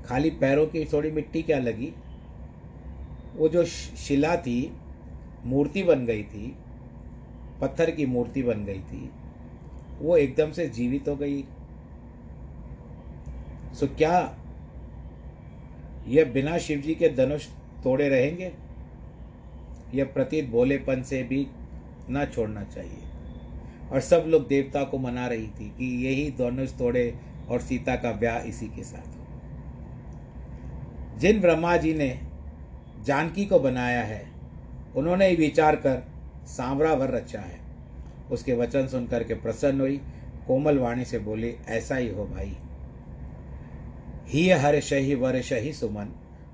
खाली 0.07 0.31
पैरों 0.31 0.67
की 0.67 0.85
थोड़ी 0.85 1.11
मिट्टी 1.11 1.43
क्या 1.43 1.59
लगी? 1.59 1.93
वो 3.37 3.49
जो 3.49 3.65
शिला 3.65 4.37
थी, 4.37 4.73
मूर्ति 5.45 5.83
बन 5.83 6.07
गई 6.07 6.23
थी, 6.23 6.57
पत्थर 7.61 7.91
की 7.91 8.07
मूर्ति 8.07 8.43
बन 8.43 8.65
गई 8.65 8.81
थी, 8.81 9.11
वो 9.99 10.17
एकदम 10.17 10.51
से 10.51 10.69
जीवित 10.69 11.09
हो 11.09 11.17
गई। 11.17 11.45
सो 13.75 13.87
क्या 13.87 14.37
यह 16.09 16.25
बिना 16.25 16.59
शिव 16.59 16.81
जी 16.81 16.95
के 16.95 17.09
धनुष 17.09 17.47
तोड़े 17.85 18.09
रहेंगे? 18.09 18.53
यह 19.95 20.05
प्रतीत 20.05 20.49
भोलेपन 20.51 21.03
से 21.03 21.23
भी 21.23 21.47
न 22.11 22.25
छोड़ना 22.35 22.63
चाहिए। 22.65 23.03
और 23.93 24.01
सब 24.01 24.25
लोग 24.27 24.47
देवता 24.49 24.85
को 24.85 24.99
मना 24.99 25.27
रही 25.27 25.47
थी 25.47 25.69
कि 25.69 26.07
यही 26.07 26.31
धनुष 26.31 26.73
तोड़े 26.73 27.19
और 27.49 27.61
सीता 27.61 27.97
का 27.97 28.13
ब्याह 28.13 28.37
इसी 28.37 28.67
के 28.67 28.83
साथ 28.83 29.15
जिन 31.19 31.41
ब्रह्मा 31.41 31.77
जी 31.77 31.95
ने 31.95 32.21
जानकी 33.07 33.45
को 33.45 33.59
बनाया 33.59 34.03
है। 34.03 34.31
उन्होंने 34.97 35.27
ही 35.27 35.37
विचार 35.37 35.77
कर 35.77 36.09
सांवरा 36.47 36.93
वर 36.93 37.11
रचा 37.11 37.41
है। 37.41 37.61
उसके 38.31 38.55
वचन 38.55 38.87
सुनकर 38.87 39.25
के 39.25 39.35
प्रसन्न 39.35 39.81
हुई। 39.81 40.01
कोमल 40.47 40.79
वाणी 40.79 41.05
से 41.05 41.19
बोली, 41.19 41.57
ऐसा 41.69 41.97
ही 41.97 42.09
हो 42.09 42.27
भाई। 42.27 42.57
ही 44.27 44.51
हर 44.51 44.81
शही 44.81 45.15
वर 45.15 45.41
शही 45.41 45.73
सुमन, 45.73 46.07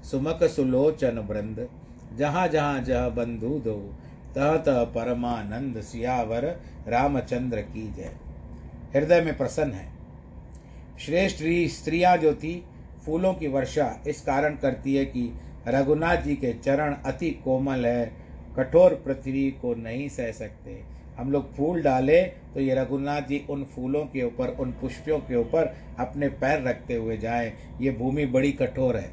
सुमक 0.04 0.44
सुलोचन 0.44 1.18
वृंद। 1.18 1.68
जहाँ 2.16 2.48
जहाँ 2.48 2.80
जह 2.80 3.08
बंधु 3.08 3.58
दो, 3.58 3.94
तह 4.34 4.56
तह 4.56 4.84
परमानंद 4.84 5.80
सियावर 5.80 6.60
रामचंद्र 6.88 7.60
की 7.60 7.92
जय। 7.92 8.16
हृदय 8.94 9.20
में 9.20 9.36
प्रसन्न 9.36 9.72
है। 9.72 9.92
श्रेष्ठ 10.98 11.38
स्त्रियाँ 11.76 12.16
जो 12.16 12.34
थी, 12.34 12.64
फूलों 13.06 13.34
की 13.34 13.46
वर्षा 13.46 14.00
इस 14.06 14.20
कारण 14.20 14.56
करती 14.56 14.94
है 14.94 15.04
कि 15.04 15.32
रघुनाथ 15.68 16.16
जी 16.16 16.34
के 16.36 16.52
चरण 16.52 16.94
अति 17.06 17.30
कोमल 17.44 17.86
है। 17.86 18.12
कठोर 18.56 18.94
पृथ्वी 18.94 19.50
को 19.50 19.74
नहीं 19.74 20.08
सह 20.08 20.30
सकते। 20.32 20.82
हम 21.18 21.30
लोग 21.32 21.54
फूल 21.54 21.82
डाले 21.82 22.22
तो 22.22 22.60
ये 22.60 22.74
रघुनाथ 22.74 23.22
जी 23.22 23.44
उन 23.50 23.64
फूलों 23.64 24.04
के 24.04 24.22
ऊपर, 24.22 24.48
उन 24.48 24.72
पुष्पों 24.72 25.18
के 25.18 25.36
ऊपर 25.36 25.74
अपने 25.98 26.28
पैर 26.28 26.62
रखते 26.62 26.94
हुए 26.94 27.16
जाएँ। 27.16 27.52
ये 27.80 27.90
भूमि 27.90 28.26
बड़ी 28.26 28.52
कठोर 28.52 28.96
है। 28.96 29.10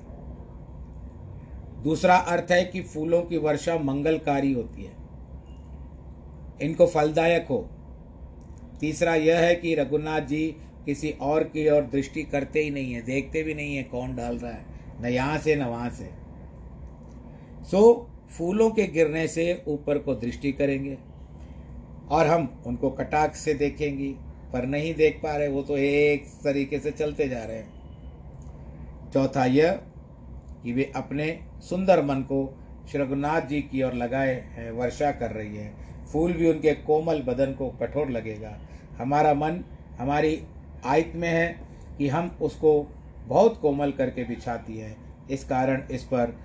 दूसरा 1.83 2.15
अर्थ 2.15 2.51
है 2.51 2.63
कि 2.65 2.81
फूलों 2.81 3.21
की 3.21 3.37
वर्षा 3.37 3.77
मंगलकारी 3.77 4.53
होती 4.53 4.83
है। 4.83 4.93
इनको 6.61 6.87
फलदायक 6.87 7.47
हो। 7.49 7.69
तीसरा 8.79 9.15
यह 9.15 9.39
है 9.39 9.55
कि 9.55 9.75
रघुनाथ 9.75 10.21
जी 10.21 10.45
किसी 10.85 11.09
और 11.21 11.43
की 11.43 11.69
ओर 11.69 11.81
दृष्टि 11.81 12.23
करते 12.23 12.59
ही 12.59 12.69
नहीं 12.69 12.93
है, 12.93 13.01
देखते 13.01 13.43
भी 13.43 13.53
नहीं 13.53 13.75
है 13.75 13.83
कौन 13.83 14.15
डाल 14.15 14.37
रहा 14.37 14.51
है। 14.51 14.65
न 15.01 15.05
यहाँ 15.05 15.37
से, 15.37 15.55
न 15.55 15.63
वहाँ 15.63 15.89
से। 15.89 16.18
सो 17.71 18.07
फूलों 18.29 18.69
के 18.71 18.85
गिरने 18.87 19.27
से 19.27 19.63
ऊपर 19.67 19.97
को 19.97 20.13
दृष्टि 20.15 20.51
करेंगे 20.51 20.97
और 22.09 22.27
हम 22.27 22.47
उनको 22.67 22.89
कटाक 22.89 23.35
से 23.35 23.53
देखेंगे, 23.53 24.09
पर 24.53 24.65
नहीं 24.65 24.93
देख 24.95 25.19
पा 25.23 25.35
रहे, 25.35 25.47
वो 25.47 25.61
तो 25.61 25.77
एक 25.77 26.25
तरीके 26.43 26.79
से 26.79 26.91
चलते 26.91 27.27
जा 27.29 27.43
रहे 27.43 27.57
हैं। 27.57 29.11
चौथा 29.13 29.45
यह 29.45 29.71
कि 30.63 30.73
वे 30.73 30.91
अपने 30.95 31.27
सुंदर 31.69 32.03
मन 32.03 32.21
को 32.21 32.41
श्री 32.91 33.01
रघुनाथ 33.01 33.41
जी 33.41 33.61
की 33.61 33.83
ओर 33.83 33.93
लगाए 33.93 34.33
हैं, 34.47 34.71
वर्षा 34.71 35.11
कर 35.11 35.31
रही 35.31 35.55
है। 35.55 35.71
फूल 36.05 36.33
भी 36.33 36.49
उनके 36.49 36.73
कोमल 36.73 37.21
बदन 37.21 37.53
को 37.53 37.69
कठोर 37.81 38.09
लगेगा। 38.09 38.57
हमारा 38.97 39.33
मन 39.33 39.63
हमारी 39.99 40.41
आयत 40.85 41.11
में 41.15 41.29
है 41.29 41.47
कि 41.97 42.07
हम 42.07 42.35
उसको 42.41 42.73
बहुत 43.27 43.59
कोमल 43.61 43.91
करके 43.91 44.23
बिछाती 44.23 44.77
है। 44.77 44.95
इस 45.31 45.43
कारण 45.43 45.83
इस 45.91 46.03
पर 46.03 46.35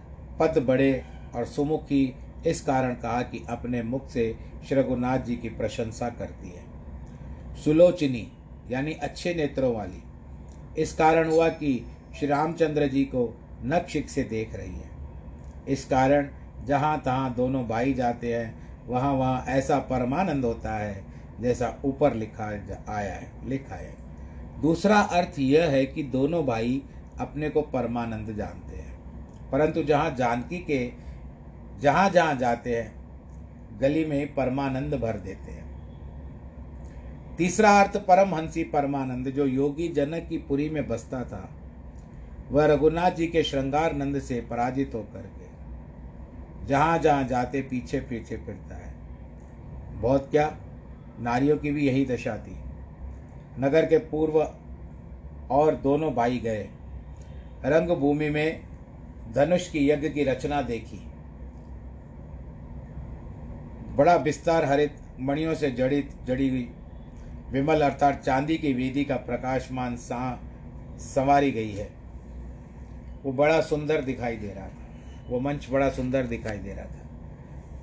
पद 0.40 0.58
बड़े 0.58 0.92
और 1.34 1.44
सुमुखी 1.46 2.14
इस 2.46 2.60
कारण 2.60 2.94
कहा 2.94 3.22
कि 3.22 3.44
अपने 3.48 3.82
मुख 3.82 4.08
से 4.08 4.34
श्री 4.68 4.76
रघुनाथ 4.76 5.18
जी 5.18 5.36
की 5.36 5.48
प्रशंसा 5.50 6.08
करती 6.10 6.48
है। 6.48 6.62
सुलोचनी, 7.64 8.26
यानी 8.70 8.92
अच्छे 8.92 9.34
नेत्रों 9.34 9.74
वाली, 9.74 10.02
इस 10.78 10.92
कारण 10.92 11.30
हुआ 11.30 11.48
कि 11.50 11.84
श्री 12.18 12.28
रामचंद्र 12.28 12.86
जी 12.86 13.04
को 13.04 13.26
नक्षिक 13.64 14.08
से 14.08 14.22
देख 14.24 14.54
रही 14.54 14.74
है। 14.74 14.90
इस 15.68 15.84
कारण 15.84 16.28
जहाँ 16.66 17.00
तहाँ 17.04 17.34
दोनों 17.34 17.66
भाई 17.68 17.92
जाते 17.94 18.34
हैं, 18.34 18.54
वहाँ 18.86 19.12
वहाँ 19.12 19.44
ऐसा 19.48 19.78
परमानंद 19.80 20.44
होता 20.44 20.76
है 20.76 21.04
जैसा 21.40 21.74
ऊपर 21.84 22.14
लिखा 22.14 22.44
आया 22.44 23.14
है, 23.14 23.30
लिखा 23.44 23.74
है। 23.74 23.92
दूसरा 24.62 24.98
अर्थ 25.00 25.38
यह 25.38 25.70
है 25.70 25.84
कि 25.86 26.02
दोनों 26.02 26.44
भाई 26.46 26.82
अपने 27.20 27.50
को 27.50 27.62
परमानंद 27.62 28.34
जानते 28.36 28.76
हैं, 28.76 28.92
परंतु 29.50 29.82
जहाँ 29.82 30.14
जानकी 30.16 30.58
के 30.60 30.84
जहाँ 31.84 32.10
जहाँ 32.10 32.34
जाते 32.34 32.76
हैं, 32.76 32.94
गली 33.78 34.04
में 34.04 34.34
परमानंद 34.34 34.94
भर 34.94 35.16
देते 35.16 35.52
हैं। 35.52 35.64
तीसरा 37.36 37.80
अर्थ 37.80 37.96
परमहंसी 37.96 38.64
परमानंद, 38.64 39.28
जो 39.28 39.46
योगी 39.46 39.88
जनक 39.88 40.26
की 40.28 40.38
पुरी 40.38 40.70
में 40.70 40.88
बसता 40.88 41.24
था, 41.24 41.50
वह 42.50 42.66
रघुनाथ 42.66 43.10
जी 43.10 43.26
के 43.26 43.42
श्रृंगार 43.42 43.94
नंद 43.94 44.18
से 44.18 44.40
पराजित 44.40 44.92
होकर 44.94 45.20
के 45.20 45.44
जहाँ 46.66 46.98
जहाँ 46.98 47.24
जाते, 47.24 47.62
पीछे 47.62 48.00
पीछे 48.00 48.36
फिरता 48.36 48.74
है। 48.74 48.94
बहुत 50.00 50.30
क्या, 50.30 50.56
नारियों 51.20 51.56
की 51.56 51.70
भी 51.70 51.86
यही 51.86 52.06
दशा 52.06 52.36
थी। 52.36 52.56
नगर 53.58 53.86
के 53.86 53.98
पूर्व 53.98 54.52
और 55.50 55.74
दोनों 55.74 56.14
भाई 56.14 56.38
गए। 56.38 56.68
रंग 57.64 57.88
भूमि 57.88 58.28
में 58.28 58.60
धनुष 59.34 59.70
की 59.70 59.90
यज्ञ 59.90 60.08
की 60.08 60.24
रचना 60.24 60.62
देखी। 60.62 61.08
बड़ा 63.94 64.16
विस्तार 64.16 64.64
हरित, 64.64 64.96
मणियों 65.20 65.54
से 65.54 65.70
जड़ित, 65.70 66.14
जड़ी 66.26 66.48
हुई, 66.48 66.70
विमल 67.50 67.80
अर्थात 67.80 68.20
चांदी 68.20 68.58
की 68.58 68.72
वेदी 68.72 69.04
का 69.04 69.16
प्रकाशमान 69.16 69.96
सा, 69.96 70.40
संवारी 70.98 71.50
गई 71.50 71.72
है। 71.72 71.90
वो 73.24 73.32
बड़ा 73.32 73.60
सुंदर 73.60 74.02
दिखाई 74.02 74.36
दे 74.36 74.48
रहा 74.48 74.68
था। 74.68 74.72
वो 75.28 75.40
मंच 75.40 75.68
बड़ा 75.70 75.90
सुंदर 75.90 76.26
दिखाई 76.26 76.58
दे 76.58 76.72
रहा 76.72 76.84
था। 76.84 77.08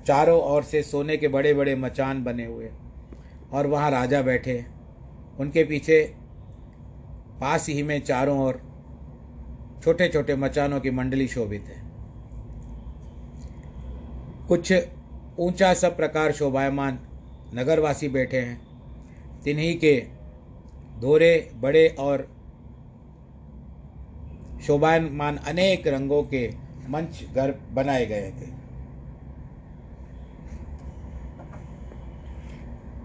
चारों 0.06 0.42
ओर 0.42 0.62
से 0.62 0.82
सोने 0.82 1.16
के 1.16 1.28
बड़े 1.28 1.54
बड़े 1.54 1.76
मचान 1.76 2.24
बने 2.24 2.46
हुए। 2.46 2.70
और 3.52 3.66
वहाँ 3.66 3.90
राजा 3.90 4.22
बैठे। 4.22 4.64
उनके 5.40 5.64
पीछे, 5.64 6.14
पास 7.40 7.68
ही 7.68 7.82
में 7.82 8.00
चारों 8.00 8.38
ओर 8.38 8.62
छोटे 9.84 10.08
छोटे 10.08 10.36
मचानों 10.36 10.80
की 10.80 10.90
मंडली 10.90 11.28
शोभित 11.28 11.62
है। 11.62 11.82
कुछ 14.48 14.72
ऊँचा 15.38 15.72
सब 15.74 15.96
प्रकार 15.96 16.32
शोभायमान 16.32 16.98
नगरवासी 17.54 18.08
बैठे 18.08 18.40
हैं। 18.40 18.60
तिन्हीं 19.44 19.74
के 19.78 19.96
धोरे 21.00 21.50
बड़े 21.56 21.86
और 21.98 22.26
शोभायमान 24.66 25.36
अनेक 25.36 25.86
रंगों 25.86 26.22
के 26.24 26.46
मंच 26.88 27.24
घर 27.34 27.54
बनाए 27.72 28.06
गए 28.06 28.30
थे। 28.30 28.50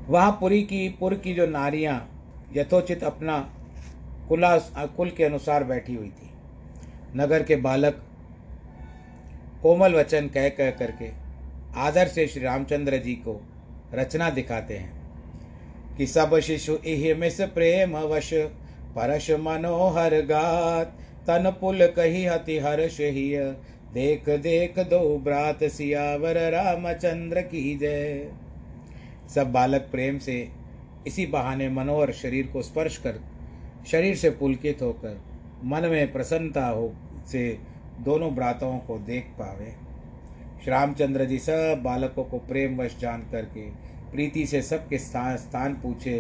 वहाँ 0.08 0.32
पुरी 0.32 0.62
की, 0.64 0.88
पुर 0.90 1.16
की 1.16 1.34
जो 1.34 1.46
नारियाँ 1.48 2.00
यथोचित 2.54 3.04
अपना 3.04 3.40
कुला 4.30 4.58
कुल 4.88 5.10
के 5.10 5.24
अनुसार 5.24 5.64
बैठी 5.64 5.96
हुई 5.96 6.10
थी। 6.10 6.30
नगर 7.16 7.44
के 7.44 7.56
बालक 7.56 8.04
कोमल 9.62 9.94
वचन 9.94 10.28
कह 10.28 10.50
कह 10.50 10.72
करके 10.72 11.27
आदर 11.78 12.08
से 12.08 12.28
श्री 12.28 12.44
रामचंद्र 12.44 12.98
जी 12.98 13.14
को 13.18 13.40
रचना 13.94 14.30
दिखाते 14.30 14.78
हैं 14.78 15.96
कि 15.98 16.08
सब 16.08 16.40
शिशु 16.40 16.76
इह 16.86 17.16
मिस 17.18 17.40
प्रेम 17.42 17.98
वश, 17.98 18.34
परश 18.96 19.30
मनोहर 19.32 20.16
गात। 20.26 20.98
तन 21.28 21.52
पुल 21.62 21.86
कही 21.88 22.26
हति 22.26 22.58
हर्ष 22.60 23.00
ही 23.00 23.32
देख 23.94 24.30
देख 24.40 24.80
दो 24.80 25.18
ब्रात 25.18 25.64
सियावर 25.64 26.38
रामचंद्र 26.52 27.42
की 27.42 27.78
जय। 27.78 28.30
सब 29.36 29.52
बालक 29.52 29.88
प्रेम 29.92 30.18
से 30.20 30.48
इसी 31.08 31.26
बहाने 31.26 31.70
मनोहर 31.70 32.12
शरीर 32.14 32.48
को 32.48 32.62
स्पर्श 32.62 32.98
कर, 32.98 33.20
शरीर 33.92 34.16
से 34.16 34.30
पुलकित 34.30 34.82
होकर 34.82 35.22
मन 35.64 35.88
में 35.88 36.12
प्रसन्नता 36.14 36.66
हो 36.68 36.94
से 37.32 37.50
दोनों 38.00 38.34
ब्राताओं 38.36 38.78
को 38.80 38.98
देख 38.98 39.26
पावे। 39.40 39.74
श्री 40.58 40.72
रामचंद्र 40.72 41.26
जी 41.26 41.38
सब 41.40 41.82
बालकों 41.84 42.24
को 42.24 42.38
प्रेम 42.38 42.78
वश 42.78 42.98
जान 43.00 43.22
करके 43.32 43.62
प्रीति 44.12 44.46
से 44.46 44.62
सबके 44.62 44.98
स्थान 44.98 45.38
स्थान 45.38 45.74
पूछे। 45.74 46.18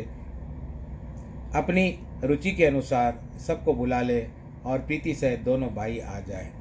अपनी 1.56 2.00
रुचि 2.23 2.52
के 2.52 2.65
अनुसार 2.65 3.19
सबको 3.47 3.73
बुला 3.73 4.02
ले 4.02 4.28
और 4.65 4.80
प्रीति 4.80 5.13
से 5.13 5.36
दोनों 5.38 5.69
भाई 5.76 6.00
आ 6.00 6.19
जाए। 6.19 6.52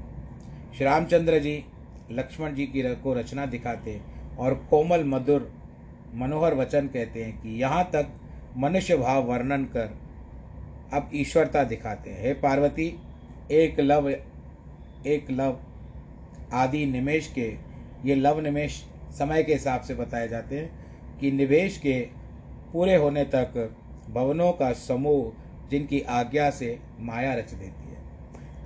श्री 0.76 0.84
रामचंद्र 0.84 1.38
जी 1.38 1.64
लक्ष्मण 2.10 2.54
जी 2.54 2.66
की 2.66 2.82
को 2.94 3.14
रचना 3.14 3.46
दिखाते 3.46 4.00
और 4.38 4.54
कोमल, 4.70 5.04
मधुर, 5.04 5.52
मनोहर 6.14 6.54
वचन 6.54 6.86
कहते 6.86 7.24
हैं 7.24 7.40
कि 7.42 7.60
यहाँ 7.60 7.84
तक 7.84 8.08
मनुष्य 8.56 8.96
भाव 8.96 9.24
वर्णन 9.24 9.64
कर 9.64 9.96
अब 10.92 11.10
ईश्वरता 11.14 11.64
दिखाते 11.64 12.10
हैं। 12.10 12.22
हे 12.22 12.32
पार्वती, 12.32 12.92
एक 13.50 13.80
लव 13.80 14.08
एक 14.08 15.30
लव 15.30 15.58
आदि 16.52 16.86
निमेश 16.86 17.32
के, 17.38 17.56
ये 18.04 18.14
लव 18.14 18.40
निमेश 18.40 18.84
समय 19.18 19.42
के 19.42 19.52
हिसाब 19.52 19.80
से 19.80 19.94
बताए 19.94 20.28
जाते 20.28 20.58
हैं 20.58 21.18
कि 21.20 21.30
निवेश 21.32 21.78
के 21.78 22.00
पूरे 22.72 22.96
होने 22.96 23.24
तक 23.24 23.76
भवनों 24.10 24.52
का 24.52 24.72
समूह 24.72 25.32
जिनकी 25.70 26.00
आज्ञा 26.00 26.50
से 26.50 26.78
माया 27.00 27.34
रच 27.34 27.50
देती 27.50 27.90
है। 27.90 27.96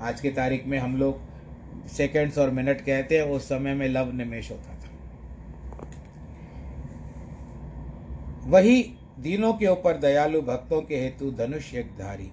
आज 0.02 0.20
की 0.20 0.30
तारीख 0.30 0.66
में 0.66 0.78
हम 0.78 0.96
लोग 0.96 1.88
सेकेंड्स 1.88 2.38
और 2.38 2.50
मिनट 2.50 2.80
कहते 2.80 3.18
हैं, 3.18 3.24
उस 3.24 3.44
समय 3.44 3.74
में 3.74 3.88
लव 3.88 4.12
निमेश 4.12 4.50
होता 4.50 4.74
था। 4.74 4.78
वही 8.46 8.82
दिनों 9.18 9.52
के 9.52 9.66
ऊपर 9.66 9.96
दयालु 9.96 10.40
भक्तों 10.42 10.82
के 10.82 10.96
हेतु 10.96 11.30
धनुष 11.30 11.74
धारी 11.74 12.30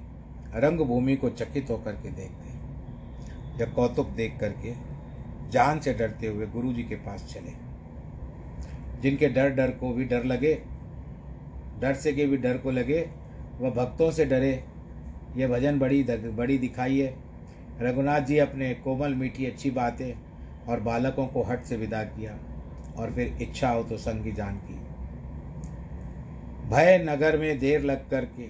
रंग 0.55 0.79
भूमि 0.79 1.15
को 1.15 1.29
चकित 1.29 1.69
होकर 1.69 1.91
के 1.91 2.09
देखते 2.09 2.47
जब 3.57 3.73
कौतुक 3.73 4.07
देख 4.07 4.37
करके 4.39 4.71
जान 5.49 5.79
से 5.79 5.93
डरते 5.93 6.27
हुए 6.27 6.47
गुरु 6.47 6.73
जी 6.73 6.83
के 6.83 6.95
पास 6.95 7.31
चले। 7.33 7.51
जिनके 9.01 9.27
डर 9.27 9.49
डर 9.49 9.71
को 9.71 9.93
भी 9.93 10.05
डर 10.05 10.23
लगे, 10.23 10.53
डर 11.79 11.93
से 11.93 12.13
के 12.13 12.25
भी 12.25 12.37
डर 12.37 12.57
को 12.57 12.71
लगे, 12.71 13.09
वह 13.59 13.69
भक्तों 13.69 14.11
से 14.11 14.25
डरे। 14.25 14.63
यह 15.37 15.47
भजन 15.47 15.79
बड़ी 15.79 16.03
बड़ी 16.13 16.57
दिखाई 16.57 16.99
है। 16.99 17.15
रघुनाथ 17.81 18.21
जी 18.21 18.37
अपने 18.37 18.73
कोमल, 18.73 19.13
मीठी, 19.13 19.45
अच्छी 19.45 19.71
बातें 19.71 20.13
और 20.69 20.79
बालकों 20.79 21.27
को 21.27 21.43
हट 21.43 21.63
से 21.63 21.77
विदा 21.77 22.03
किया 22.03 22.37
और 22.97 23.11
फिर 23.11 23.37
इच्छा 23.41 23.69
हो 23.69 23.83
तो 23.83 23.97
संगी 23.97 24.31
जान 24.31 24.55
की। 24.57 24.79
भय 26.69 27.05
नगर 27.09 27.37
में 27.37 27.59
देर 27.59 27.81
लग 27.81 28.09
करके 28.09 28.47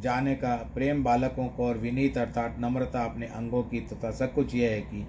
जाने 0.00 0.34
का 0.34 0.54
प्रेम 0.74 1.04
बालकों 1.04 1.48
को 1.48 1.66
और 1.66 1.78
विनीत 1.78 2.18
अर्थात 2.18 2.56
नम्रता 2.58 3.04
अपने 3.04 3.26
अंगों 3.26 3.62
की 3.62 3.80
तथा 3.80 4.10
सब 4.10 4.34
कुछ 4.34 4.54
यह 4.54 4.70
है 4.70 4.80
कि 4.80 5.06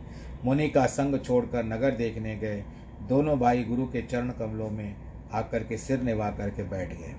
मुनि 0.47 0.69
का 0.69 0.86
संग 0.86 1.19
छोड़कर 1.19 1.63
नगर 1.63 1.91
देखने 1.91 2.36
गए। 2.36 2.63
दोनों 3.10 3.39
भाई 3.39 3.63
गुरु 3.63 3.86
के 3.86 4.01
चरण 4.01 4.29
कमलों 4.29 4.69
में 4.69 4.95
आकर 5.33 5.63
के 5.63 5.77
सिर 5.77 6.01
निभा 6.01 6.29
करके 6.31 6.63
बैठ 6.63 6.89
गए। 6.89 7.15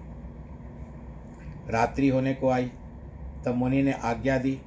रात्रि 1.71 2.09
होने 2.09 2.35
को 2.35 2.49
आई, 2.49 2.73
तब 3.45 3.55
मुनि 3.55 3.83
ने 3.83 3.93
आज्ञा 3.93 4.39
दी। 4.39 4.61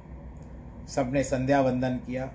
सबने 0.88 1.24
संध्या 1.24 1.60
वंदन 1.60 1.96
किया। 1.96 2.26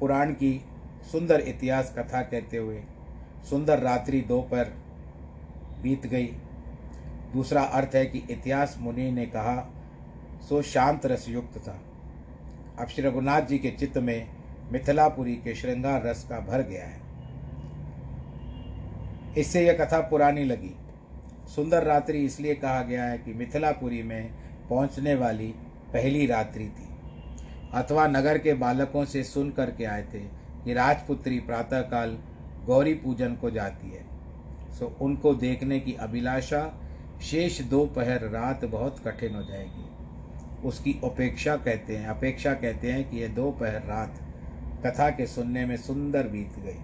पुराण 0.00 0.32
की 0.32 0.64
सुंदर 1.12 1.40
इतिहास 1.40 1.94
कथा 1.98 2.22
कहते 2.22 2.56
हुए 2.56 2.82
सुंदर 3.50 3.78
रात्रि 3.78 4.20
दोपहर 4.20 4.72
बीत 5.82 6.06
गई। 6.06 6.26
दूसरा 7.32 7.62
अर्थ 7.62 7.94
है 7.94 8.06
कि 8.06 8.22
इतिहास 8.30 8.76
मुनि 8.80 9.10
ने 9.12 9.26
कहा, 9.26 9.72
सो 10.48 10.62
शांत 10.62 11.06
रसयुक्त 11.06 11.58
था। 11.58 11.80
अब 12.78 12.88
श्री 12.88 13.04
रघुनाथ 13.04 13.42
जी 13.42 13.58
के 13.58 13.70
चित्त 13.70 13.98
में 13.98 14.41
मिथिलापुरी 14.70 15.34
के 15.34 15.54
श्रृंगार 15.54 16.02
रस 16.06 16.26
का 16.30 16.40
भर 16.40 16.62
गया 16.62 16.84
है। 16.84 17.00
इससे 19.38 19.66
यह 19.66 19.72
कथा 19.72 20.00
पुरानी 20.00 20.44
लगी। 20.44 20.74
सुंदर 21.54 21.82
रात्रि 21.82 22.18
इसलिए 22.18 22.54
कहा 22.54 22.82
गया 22.82 23.04
है 23.04 23.18
कि 23.18 23.34
मिथिलापुरी 23.34 24.02
में 24.02 24.30
पहुँचने 24.70 25.14
वाली 25.14 25.54
पहली 25.92 26.26
रात्रि 26.26 26.64
थी। 26.64 26.88
अथवा 27.74 28.06
नगर 28.06 28.38
के 28.38 28.54
बालकों 28.54 29.04
से 29.04 29.24
सुन 29.24 29.50
करके 29.50 29.84
आए 29.84 30.02
थे 30.02 30.20
कि 30.64 30.74
राजपुत्री 30.74 31.40
प्रातःकाल 31.40 32.18
गौरी 32.64 32.94
पूजन 32.94 33.34
को 33.34 33.50
जाती 33.50 33.90
है। 33.90 34.04
सो 34.72 34.96
उनको 35.00 35.34
देखने 35.34 35.80
की 35.80 35.92
अभिलाषा 35.92 36.80
शेष 37.22 37.60
दोपहर 37.60 38.20
रात 38.20 38.64
बहुत 38.64 38.98
कठिन 38.98 39.34
हो 39.34 39.42
जाएगी। 39.42 39.88
उसकी 40.68 41.00
अपेक्षा 41.04 41.56
कहते 41.56 41.96
हैं, 41.96 42.06
अपेक्षा 42.06 42.54
कहते 42.54 42.92
हैं 42.92 43.10
कि 43.10 43.18
यह 43.18 43.28
दोपहर 43.28 43.82
रात 43.82 44.21
कथा 44.86 45.10
के 45.10 45.26
सुनने 45.26 45.66
में 45.66 45.76
सुंदर 45.76 46.28
बीत 46.28 46.52
गई। 46.58 46.78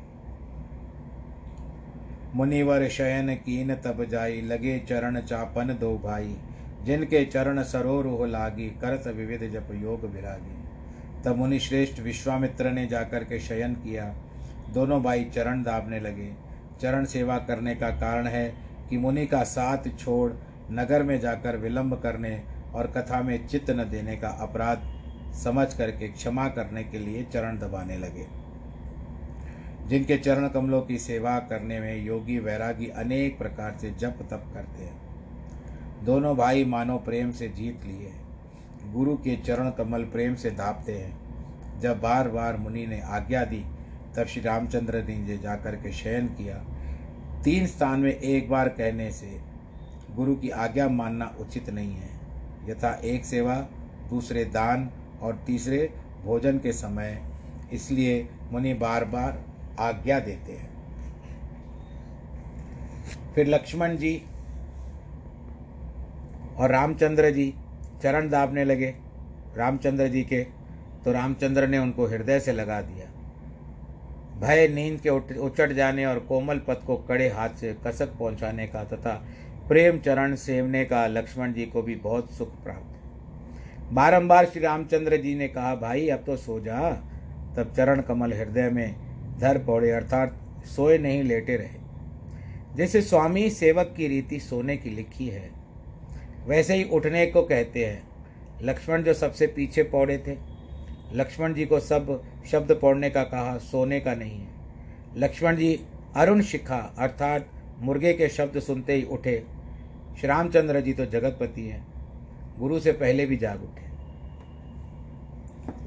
मुनिवर 2.35 2.89
शयन 2.89 3.35
कीन 3.35 3.75
तब 3.75 4.05
जाई, 4.05 4.41
लगे 4.41 4.79
चरण 4.79 5.21
चापन 5.21 5.77
दो 5.81 5.99
भाई। 5.99 6.37
जिनके 6.83 7.25
चरण 7.25 7.63
सरोर 7.63 8.07
हो 8.07 8.27
लागी, 8.27 8.71
करत 8.71 9.07
विविध 9.07 9.51
जप 9.51 9.69
योग 9.71 10.05
विरागी। 10.05 10.65
तब 11.25 11.37
मुनि 11.37 11.59
श्रेष्ठ 11.59 12.01
विश्वामित्र 12.01 12.71
ने 12.71 12.87
जाकर 12.87 13.25
के 13.25 13.39
शयन 13.39 13.75
किया। 13.75 14.15
दोनों 14.71 15.03
भाई 15.03 15.25
चरण 15.25 15.63
दाबने 15.63 16.01
लगे। 16.01 16.33
चरण 16.81 17.05
सेवा 17.05 17.39
करने 17.39 17.75
का 17.75 17.91
कारण 17.91 18.27
है 18.27 18.55
कि 18.91 18.97
मुनि 18.97 19.27
का 19.27 19.43
साथ 19.43 19.99
छोड़ 19.99 20.33
नगर 20.73 21.03
में 21.03 21.21
जाकर 21.21 21.57
विलंब 21.57 22.01
करने 22.01 22.43
और 22.75 22.87
कथा 22.87 23.23
में 23.23 23.47
चित्त 23.47 23.71
न 23.71 23.91
देने 23.91 24.17
का 24.17 24.29
अपराध 24.29 24.98
समझ 25.45 25.75
करके, 25.75 26.09
क्षमा 26.09 26.49
करने 26.49 26.85
के 26.85 26.99
लिए 26.99 27.25
चरण 27.25 27.59
दबाने 27.59 27.99
लगे। 27.99 28.27
जिनके 29.87 30.17
चरण 30.17 30.49
कमलों 30.49 30.83
की 30.83 30.99
सेवा 30.99 31.39
करने 31.39 31.81
में 31.81 32.03
योगी 32.05 32.39
वैरागी 32.39 32.87
अनेक 32.87 33.39
प्रकार 33.39 33.79
से 33.81 33.91
जप 33.91 34.19
तप 34.31 34.51
करते 34.55 34.85
हैं। 34.85 35.01
दोनों 36.05 36.37
भाई 36.37 36.65
मानो 36.65 36.99
प्रेम 36.99 37.31
से 37.31 37.49
जीत 37.49 37.85
लिए। 37.85 38.13
गुरु 38.93 39.17
के 39.17 39.37
चरण 39.37 39.71
कमल 39.71 40.03
प्रेम 40.03 40.35
से 40.35 40.51
धापते 40.51 40.93
हैं। 40.93 41.29
जब 41.81 42.01
बार 42.01 42.29
बार 42.29 42.57
मुनि 42.57 42.87
ने 42.87 43.01
आज्ञा 43.01 43.45
दी, 43.45 43.65
तब 44.17 44.25
श्री 44.25 44.43
रामचंद्र 44.43 45.03
ने 45.03 45.25
जी 45.25 45.39
जाकर 45.39 45.77
के 45.77 45.93
शयन 45.93 46.27
किया। 46.27 46.65
तीन 47.45 47.67
स्थान 47.67 48.01
में 48.01 48.13
एक 48.13 48.51
बार 48.51 48.69
कहने 48.69 49.11
से 49.11 49.41
गुरु 50.17 50.37
की 50.37 50.51
आज्ञा 50.51 50.89
मानना 50.89 51.37
उचित 51.41 51.71
नहीं 51.71 51.95
है। 51.95 52.11
यथा 52.69 52.93
एक 52.93 53.25
सेवा, 53.25 53.55
दूसरे 54.11 54.45
दान 54.45 54.91
और 55.23 55.43
तीसरे 55.47 55.79
भोजन 56.25 56.59
के 56.59 56.73
समय 56.73 57.19
इसलिए 57.73 58.29
मुनि 58.53 58.75
बार 58.75 59.05
बार 59.05 59.45
आज्ञा 59.81 60.19
देते 60.21 60.53
हैं। 60.53 60.69
फिर 63.35 63.47
लक्ष्मण 63.47 63.97
जी 63.97 64.15
और 66.59 66.71
रामचंद्र 66.71 67.31
जी 67.31 67.53
चरण 68.03 68.29
दाबने 68.31 68.65
लगे। 68.65 68.95
रामचंद्र 69.57 70.09
जी 70.09 70.23
के 70.23 70.43
तो 71.05 71.13
रामचंद्र 71.13 71.67
ने 71.69 71.79
उनको 71.79 72.07
हृदय 72.07 72.41
से 72.41 72.53
लगा 72.53 72.81
दिया। 72.81 73.07
भय 74.41 74.67
नींद 74.69 75.01
के 75.01 75.11
उचट 75.41 75.73
जाने 75.73 76.05
और 76.07 76.19
कोमल 76.19 76.59
पथ 76.59 76.85
को 76.87 76.97
कड़े 77.09 77.29
हाथ 77.29 77.51
से 77.51 77.73
कसक 77.87 78.17
पहुँचाने 78.19 78.67
का 78.67 78.85
तथा 78.85 79.15
प्रेम 79.69 79.99
चरण 79.99 80.35
सेवने 80.37 80.85
का 80.85 81.07
लक्ष्मण 81.07 81.53
जी 81.53 81.67
को 81.67 81.83
भी 81.83 81.95
बहुत 81.97 82.31
सुख 82.31 82.63
प्राप्त 82.65 82.88
बारंबार 83.93 84.47
श्री 84.47 84.61
रामचंद्र 84.61 85.17
जी 85.17 85.35
ने 85.35 85.49
कहा, 85.49 85.75
भाई, 85.75 86.09
अब 86.09 86.23
तो 86.27 86.37
सो 86.37 86.59
जा। 86.61 86.91
तब 87.57 87.73
चरण 87.77 88.01
कमल 88.01 88.33
हृदय 88.33 88.71
में 88.71 88.95
धर 89.39 89.59
पौड़े, 89.59 89.91
अर्थात 89.91 90.39
सोए 90.67 90.99
नहीं, 90.99 91.23
लेटे 91.23 91.57
रहे। 91.57 92.77
जैसे 92.77 93.03
स्वामी 93.03 93.49
सेवक 93.51 93.95
की 93.97 94.09
रीति 94.09 94.41
सोने 94.41 94.77
की 94.77 94.91
लिखी 94.91 95.29
है, 95.29 95.51
वैसे 96.47 96.75
ही 96.75 96.85
उठने 96.85 97.27
को 97.27 97.43
कहते 97.43 97.85
हैं, 97.87 98.03
लक्ष्मण 98.63 99.03
जो 99.03 99.15
सबसे 99.15 99.47
पीछे 99.47 99.83
पौड़े 99.83 100.19
थे। 100.19 100.37
लक्ष्मण 101.13 101.55
जी 101.55 101.67
को 101.67 101.81
सब 101.81 102.23
शब्द 102.51 102.73
पौड़ने 102.73 103.11
का 103.11 103.23
कहा, 103.23 103.59
सोने 103.59 104.01
का 104.01 104.15
नहीं 104.15 104.39
है। 104.39 104.49
लक्ष्मण 105.17 105.57
जी, 105.57 105.81
अरुण 106.17 106.41
शिखा, 106.43 106.95
अर्थात 106.99 107.51
मुर्गे 107.79 108.13
के 108.13 108.29
शब्द 108.29 108.59
सुनते 108.61 108.93
ही 108.93 109.03
उठे, 109.03 109.43
श्री 110.19 110.29
रामचंद्र 110.29 110.81
जी 110.81 110.93
तो 110.93 111.07
जगतपति 111.07 111.63
हैं। 111.63 111.87
गुरु 112.59 112.81
से 112.81 112.93
पहले 112.93 113.27
भी 113.27 113.37
जाग 113.37 113.63
उठे। 113.63 113.89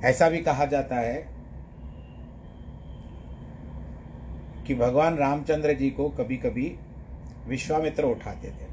ऐसा 0.08 0.30
भी 0.30 0.38
कहा 0.38 0.66
जाता 0.66 0.96
है 0.96 1.28
कि 4.68 4.76
भगवान 4.76 5.18
रामचंद्र 5.18 5.74
जी 5.74 5.90
को 5.90 6.10
कभी 6.10 6.38
कभी 6.38 6.78
विश्वामित्र 7.48 8.04
उठाते 8.04 8.48
थे। 8.48 8.72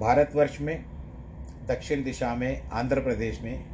भारतवर्ष 0.00 0.60
में, 0.60 0.84
दक्षिण 1.68 2.04
दिशा 2.04 2.34
में, 2.34 2.68
आंध्र 2.68 3.00
प्रदेश 3.00 3.42
में 3.42 3.64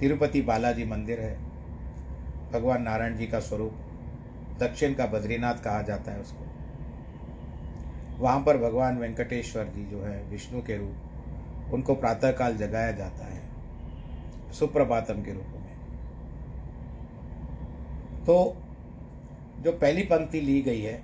तिरुपति 0.00 0.42
बालाजी 0.42 0.84
मंदिर 0.84 1.20
है। 1.20 1.34
भगवान 2.52 2.82
नारायण 2.82 3.16
जी 3.16 3.26
का 3.26 3.40
स्वरूप 3.40 3.72
दक्षिण 4.60 4.94
का 4.94 5.06
बद्रीनाथ 5.06 5.54
कहा 5.54 5.82
जाता 5.82 6.12
है 6.12 6.20
उसको। 6.20 6.43
वहाँ 8.18 8.40
पर 8.40 8.58
भगवान 8.58 8.98
वेंकटेश्वर 8.98 9.64
जी 9.64 9.84
जो 9.84 10.02
है, 10.02 10.24
विष्णु 10.30 10.62
के 10.62 10.76
रूप, 10.76 10.94
उनको 11.74 11.94
प्रातःकाल 11.94 12.56
जगाया 12.56 12.92
जाता 12.92 13.24
है, 13.24 13.42
सुप्रभातम 14.52 15.22
के 15.22 15.32
रूप 15.32 15.44
में। 15.44 15.64
तो 18.24 18.56
जो 19.60 19.72
पहली 19.72 20.02
पंक्ति 20.02 20.40
ली 20.40 20.62
गई 20.62 20.80
है, 20.80 21.02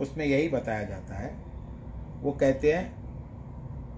उसमें 0.00 0.26
यही 0.26 0.48
बताया 0.48 0.82
जाता 0.82 1.14
है, 1.14 1.34
वो 2.22 2.32
कहते 2.32 2.72
हैं, 2.72 2.94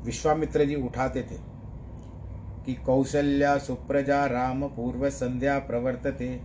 विश्वामित्र 0.04 0.64
जी 0.64 0.74
उठाते 0.74 1.22
थे 1.22 1.38
कि 2.66 2.74
कौशल्या 2.74 3.58
सुप्रजा 3.58 4.26
राम 4.26 4.68
पूर्व 4.68 5.10
संध्या 5.10 5.58
प्रवर्तते, 5.58 6.40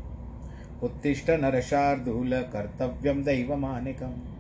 उत्तिष्ठ 0.84 1.30
नरशार्दूल 1.30 2.42
कर्तव्यम 2.42 3.24
दैव 3.24 3.56
मानिकम 3.56 4.31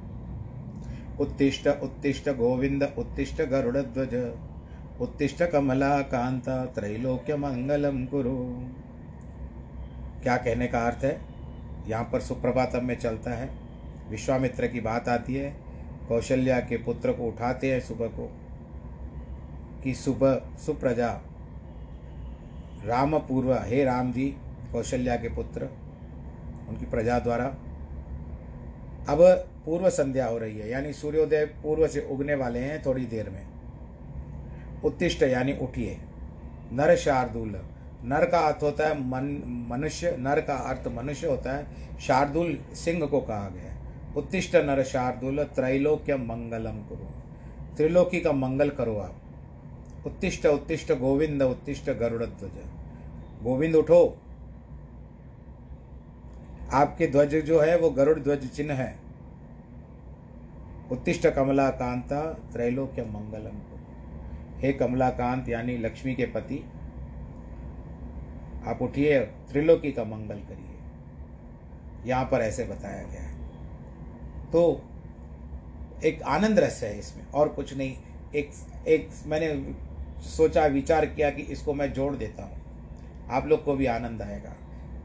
उत्तिष्ठ 1.22 1.68
उत्तिष्ठ 1.84 2.30
गोविंद 2.30 2.84
उत्तिष्ठ 2.98 3.42
गरुड़ध्वज, 3.42 4.14
उत्तिष्ठ 5.02 5.44
कमला 5.44 6.02
कांत 6.02 6.50
त्रैलोक्य 6.76 7.36
मंगलम 7.36 8.06
गुरु 8.06 8.36
क्या 10.24 10.38
कहने 10.38 10.68
का 10.68 10.80
अर्थ 10.80 11.04
है? 11.04 11.20
यहाँ 11.88 12.04
पर 12.04 12.22
सुप्रभातम 12.22 12.86
में 12.86 12.96
चलता 12.96 13.32
है। 13.32 13.50
विश्वामित्र 14.10 14.68
की 14.68 14.80
बात 14.80 15.10
आती 15.10 15.36
है। 15.36 15.50
कौशल्या 16.08 16.60
के 16.60 16.78
पुत्र 16.78 17.14
को 17.14 17.24
उठाते 17.24 17.72
हैं 17.74 17.80
सुबह 17.80 18.08
को 18.08 18.32
कि 19.84 19.94
सुबह 19.94 20.42
सुप्रजा 20.66 21.10
राम 22.86 23.18
पूर्व 23.20 23.54
हे 23.54 23.84
राम 23.84 24.12
जी 24.12 24.28
कौशल्या 24.72 25.16
के 25.16 25.30
पुत्र, 25.30 25.70
उनकी 26.70 26.86
प्रजा 26.86 27.20
द्वारा। 27.20 27.46
अब 29.10 29.48
पूर्व 29.66 29.90
संध्या 29.90 30.28
हो 30.28 30.38
रही 30.38 30.60
है, 30.60 30.70
यानी 30.70 30.94
सूर्योदय 30.94 31.46
पूर्व 31.46 31.88
से 31.88 32.08
उगने 32.12 32.36
वाले 32.36 32.60
हैं 32.60 32.84
थोड़ी 32.86 33.06
देर 33.06 33.30
में। 33.30 33.48
उत्तिष्ट, 34.84 35.24
यानी 35.24 35.54
उठिए। 35.54 35.98
नर 36.74 36.96
शार्दुल। 36.96 37.62
नर 38.04 38.26
का 38.26 38.40
अर्थ 38.40 38.64
होता 38.64 38.88
है 38.88 39.00
मन, 39.00 39.44
मनुष्य। 39.70 40.16
नर 40.20 40.42
का 40.42 40.56
अर्थ 40.56 40.88
मनुष्य 40.88 41.28
होता 41.28 41.58
है। 41.58 41.68
शार्दुल 42.00 42.60
सिंह 42.74 43.06
को 43.06 43.22
कहा 43.22 43.50
गया 43.50 43.64
है। 43.64 43.82
उत्तिष्ट 44.18 44.56
नर 44.56 44.84
शार्दुल, 44.84 45.44
त्रैलोक्य 45.44 46.16
मंगलम 46.16 46.74
करो। 46.74 47.12
त्रिलोकी 47.78 48.22
का 48.22 48.32
मंगल 48.32 48.70
करो 48.70 48.98
आप। 48.98 49.16
उत्तिष्ट 50.06 50.46
उत्तिष्ट 50.46 50.92
गोविंद, 50.92 51.42
उत्तिष्ट 51.42 51.90
गरुड़ 51.90 52.24
ध्वज। 52.24 52.52
गोविंद, 53.44 53.76
उठो। 53.76 54.18
आपके 56.74 57.08
ध्वज 57.08 57.36
जो 57.36 57.60
है, 57.60 57.78
वो 57.78 57.90
गरुड़ 57.90 58.20
ध्वज 58.20 58.48
चिन्ह 58.48 58.74
है। 58.74 59.11
उत्तिष्ट 60.92 61.28
कमला 61.28 61.70
कांता 61.70 62.22
त्रैलोक्य 62.34 63.04
मंगलम 63.04 63.60
हे 64.60 64.74
कमलाकांत, 64.74 65.50
यानी 65.50 65.78
लक्ष्मी 65.78 66.14
के 66.16 66.26
पति, 66.26 66.58
आप 68.68 68.82
उठिए 68.82 69.20
त्रिलोकी 69.20 69.92
का 69.92 70.04
मंगल 70.04 70.40
करिए। 70.40 72.10
यहाँ 72.10 72.26
पर 72.26 72.42
ऐसे 72.42 72.64
बताया 72.64 73.04
गया 73.04 73.22
है। 73.22 73.40
तो 74.52 74.82
एक 76.06 76.22
आनंद 76.22 76.60
रस 76.60 76.84
है 76.84 77.00
इसमें, 77.00 77.28
और 77.28 77.50
कुछ 77.50 77.78
नहीं। 77.78 77.96
एक 78.36 78.52
एक 78.88 79.10
मैंने 79.26 79.76
सोचा, 80.22 80.66
विचार 80.66 81.06
किया 81.06 81.30
कि 81.30 81.42
इसको 81.42 81.74
मैं 81.74 81.94
जोड़ 81.94 82.16
देता 82.16 82.44
हूँ। 82.44 82.62
आप 83.30 83.48
लोग 83.48 83.64
को 83.64 83.76
भी 83.76 83.86
आनंद 83.86 84.22
आएगा। 84.22 84.54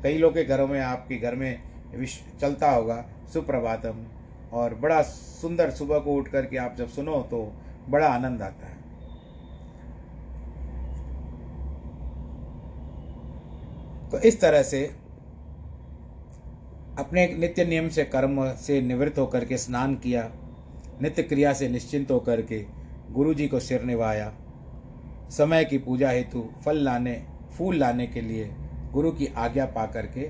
कई 0.03 0.19
लोग 0.19 0.35
के 0.35 0.45
घरों 0.45 0.67
में, 0.69 0.81
आपके 0.81 1.17
घर 1.17 1.35
में 1.35 1.63
विश, 1.95 2.25
चलता 2.41 2.71
होगा, 2.71 3.05
सुप्रभातम। 3.33 4.07
और 4.53 4.75
बड़ा 4.75 5.01
सुंदर 5.03 5.71
सुबह 5.71 5.99
को 5.99 6.15
उठ 6.15 6.29
करके 6.29 6.57
आप 6.57 6.75
जब 6.79 6.89
सुनो 6.89 7.21
तो 7.31 7.53
बड़ा 7.89 8.09
आनंद 8.09 8.43
आता 8.43 8.67
है। 8.67 8.75
तो 14.11 14.19
इस 14.19 14.41
तरह 14.41 14.63
से 14.63 14.85
अपने 16.99 17.27
नित्य 17.29 17.65
नियम 17.65 17.89
से 17.89 18.05
कर्म 18.05 18.45
से 18.57 18.81
निवृत्त 18.81 19.19
होकर 19.19 19.45
के 19.45 19.57
स्नान 19.57 19.95
किया, 19.95 20.29
नित्य 21.03 21.23
क्रिया 21.23 21.53
से 21.53 21.69
निश्चिंत 21.69 22.11
होकर 22.11 22.43
के 22.43 22.65
गुरु 23.13 23.35
जी 23.35 23.49
को 23.49 23.61
सिर 23.61 23.83
निभाया। 23.83 24.33
समय 25.31 25.65
की 25.65 25.79
पूजा 25.79 26.11
हेतु 26.11 26.49
फल 26.65 26.77
लाने, 26.77 27.23
फूल 27.59 27.77
लाने 27.77 28.07
के 28.07 28.21
लिए 28.21 28.51
गुरु 28.93 29.11
की 29.11 29.27
आज्ञा 29.37 29.67
पा 29.67 29.87
करके 29.87 30.29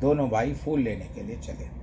दोनों 0.00 0.28
भाई 0.30 0.54
फूल 0.54 0.80
लेने 0.80 1.08
के 1.14 1.22
लिए 1.22 1.36
चले। 1.38 1.77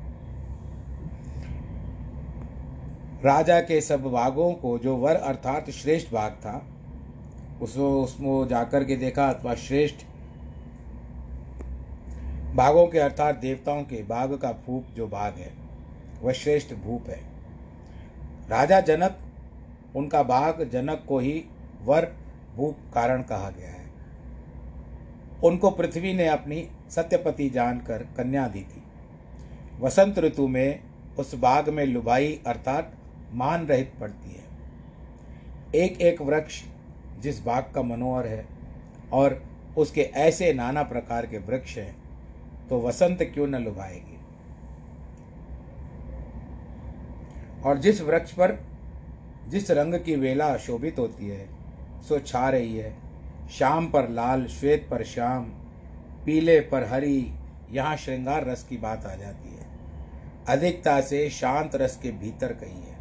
राजा 3.24 3.60
के 3.62 3.82
सब 3.82 4.04
भागों 4.04 4.54
को 4.54 4.78
जो 4.80 4.96
वर 4.96 5.16
अर्थात 5.16 5.70
श्रेष्ठ 5.70 6.12
भाग 6.14 6.32
था, 6.32 6.66
उसको 7.62 8.04
उसको 8.04 8.46
जाकर 8.46 8.84
के 8.84 8.96
देखा 8.96 9.30
अथवा 9.30 9.54
श्रेष्ठ 9.56 10.06
भागों 12.56 12.88
के 12.88 13.00
अर्थात 13.00 13.36
देवताओं 13.36 13.84
के 13.84 14.04
बाघ 14.04 14.30
का 14.32 14.52
भूप 14.66 14.86
जो 14.96 15.08
भाग 15.08 15.34
है, 15.34 15.52
वह 16.22 16.34
श्रेष्ठ 16.34 16.74
भूप 16.74 17.10
है। 17.10 17.20
राजा 18.50 18.80
जनक, 18.82 19.18
उनका 19.96 20.24
बाघ 20.24 20.64
जनक 20.64 21.06
को 21.08 21.20
ही 21.20 21.44
वर 21.84 22.12
भूप 22.56 22.78
कारण 22.94 23.22
कहा 23.22 23.50
गया 23.50 23.70
है। 23.70 23.86
उनको 25.44 25.70
पृथ्वी 25.70 26.14
ने 26.14 26.28
अपनी 26.28 26.68
सत्यपति 26.90 27.50
जानकर 27.50 28.04
कन्या 28.18 28.48
दी 28.48 28.62
थी। 28.62 28.84
वसंत 29.80 30.20
ऋतु 30.20 30.48
में 30.48 30.80
उस 31.20 31.36
बाग 31.36 31.70
में 31.70 31.86
लुभाई 31.86 32.40
अर्थात 32.48 32.92
मान 33.36 33.66
रहित 33.68 33.94
पड़ती 34.02 34.30
है। 34.30 34.44
एक 35.76 36.02
एक 36.02 36.22
वृक्ष 36.22 36.62
जिस 37.20 37.44
बाग 37.44 37.72
का 37.76 37.82
मनोहर 37.82 38.28
है 38.28 38.46
और 39.14 39.42
उसके 39.78 40.02
ऐसे 40.02 40.54
नाना 40.54 40.84
प्रकार 40.84 41.26
के 41.26 41.38
वृक्ष 41.38 41.78
हैं 41.78 41.96
तो 42.70 42.80
वसंत 42.82 43.24
क्यों 43.24 43.48
न 43.48 43.56
लुभाएगी? 43.56 44.18
और 47.64 47.78
जिस 47.78 48.02
वृक्ष 48.02 48.32
पर 48.32 48.60
जिस 49.50 49.70
रंग 49.72 49.94
की 49.96 50.16
वेला 50.16 50.56
शोभित 50.58 51.00
होती 51.00 51.28
है, 51.28 51.48
सो 52.02 52.20
छा 52.20 52.50
रही 52.50 52.78
है। 52.78 52.94
शाम 53.50 53.88
पर 53.88 54.10
लाल, 54.10 54.46
श्वेत 54.48 54.88
पर 54.92 55.04
श्याम, 55.04 55.44
पीले 56.26 56.60
पर 56.62 56.84
हरी, 56.84 57.32
यहाँ 57.72 57.96
श्रृंगार 57.98 58.46
रस 58.46 58.64
की 58.64 58.78
बात 58.78 59.06
आ 59.06 59.14
जाती 59.16 59.50
है। 59.50 59.66
अधिकता 60.50 61.00
से 61.02 61.30
शांत 61.30 61.76
रस 61.76 62.00
के 62.04 62.12
भीतर 62.14 62.54
कही 62.54 62.82
है। 62.82 62.95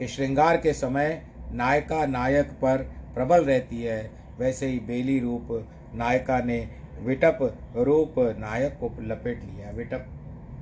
कि 0.00 0.06
श्रृंगार 0.08 0.56
के 0.56 0.72
समय 0.72 1.22
नायका 1.52 2.04
नायक 2.06 2.46
पर 2.46 2.82
प्रबल 3.14 3.44
रहती 3.44 3.82
है। 3.82 4.10
वैसे 4.38 4.66
ही 4.66 4.78
बेली 4.80 5.18
रूप 5.20 5.48
नायका 5.94 6.38
ने 6.38 6.58
विटप 7.00 7.38
रूप 7.76 8.14
नायक 8.38 8.78
को 8.80 8.90
लपेट 9.00 9.42
लिया 9.44 9.70
विटप 9.70 10.06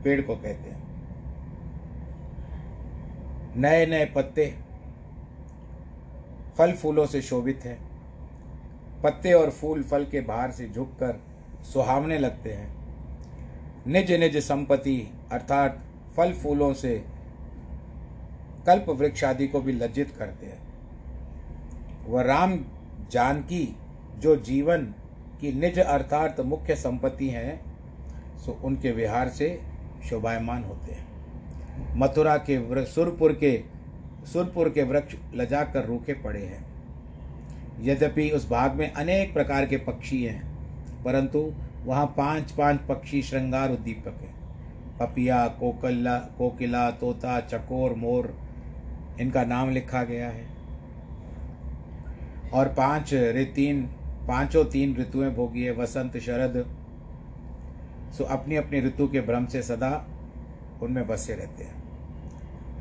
पेड़ 0.05 0.21
को 0.21 0.37
कहते 0.37 0.71
हैं। 0.71 0.87
नए 3.57 3.87
नए 3.87 4.05
पत्ते 4.05 4.55
फल 6.59 6.73
फूलों 6.73 7.07
से 7.07 7.23
शोभित 7.23 7.65
हैं। 7.65 7.79
पत्ते 9.03 9.33
और 9.33 9.51
फूल 9.51 9.83
फल 9.83 10.05
के 10.05 10.21
बाहर 10.21 10.51
से 10.51 10.69
झुककर 10.69 11.21
सुहावने 11.73 12.19
लगते 12.19 12.53
हैं। 12.53 12.77
निज 13.87 14.13
निज 14.13 14.37
संपत्ति 14.37 14.99
अर्थात 15.33 15.81
फल 16.17 16.33
फूलों 16.33 16.73
से 16.75 17.05
कल्प 18.69 18.89
वृक्ष 18.91 19.25
आदि 19.25 19.47
को 19.49 19.61
भी 19.61 19.73
लज्जित 19.73 20.11
करते 20.19 20.47
हैं। 20.47 20.67
वह 22.07 22.23
राम 22.23 22.59
जानकी, 23.11 23.77
जो 24.19 24.37
जीवन 24.37 24.85
की 25.41 25.53
निज 25.53 25.79
अर्थात 25.79 26.41
मुख्य 26.41 26.75
संपत्ति 26.75 27.29
है, 27.29 27.61
सो 28.37 28.59
उनके 28.65 28.93
विहार 28.93 29.29
से 29.29 29.49
शोभायमान 30.09 30.65
होते 30.65 30.93
हैं। 30.93 31.07
मथुरा 31.97 32.37
के 32.41 32.85
सुरपुर 32.85 33.33
के 33.35 33.53
सुरपुर 34.27 34.69
के 34.69 34.83
वृक्ष 34.83 35.15
लजा 35.35 35.63
कर 35.65 35.85
रूखे 35.85 36.13
पड़े 36.15 36.41
हैं। 36.41 36.65
यद्यपि 37.81 38.29
उस 38.31 38.49
भाग 38.51 38.75
में 38.75 38.91
अनेक 38.93 39.33
प्रकार 39.35 39.67
के 39.67 39.77
पक्षी 39.77 40.23
हैं, 40.25 40.43
परंतु 41.05 41.53
वहाँ 41.85 42.07
पाँच 42.17 42.51
पाँच 42.53 42.81
पक्षी 42.89 43.23
श्रृंगार 43.23 43.73
उद्दीपक 43.73 44.21
हैं। 44.23 44.35
पपिया, 44.99 45.47
कोकल्ला, 45.61 46.19
कोकिला, 46.39 46.91
तोता, 46.91 47.41
चकोर, 47.41 47.95
मोर 47.95 48.35
इनका 49.21 49.45
नाम 49.45 49.71
लिखा 49.71 50.03
गया 50.03 50.29
है। 50.29 50.47
और 52.55 52.69
पाँच 52.69 53.15
तीन, 53.55 53.83
पाँचों 54.29 54.65
तीन 54.65 54.97
ऋतुएँ 54.97 55.31
भोगी 55.31 55.63
है, 55.63 55.73
वसंत, 55.73 56.17
शरद। 56.17 56.65
सो 58.19 58.25
अपनी 58.25 58.57
अपनी 58.57 58.81
ऋतु 58.81 59.09
के 59.09 59.21
भ्रम 59.21 59.47
से 59.47 59.63
सदा 59.63 60.07
उनमें 60.83 61.07
बसे 61.07 61.35
रहते 61.35 61.65
हैं। 61.65 61.77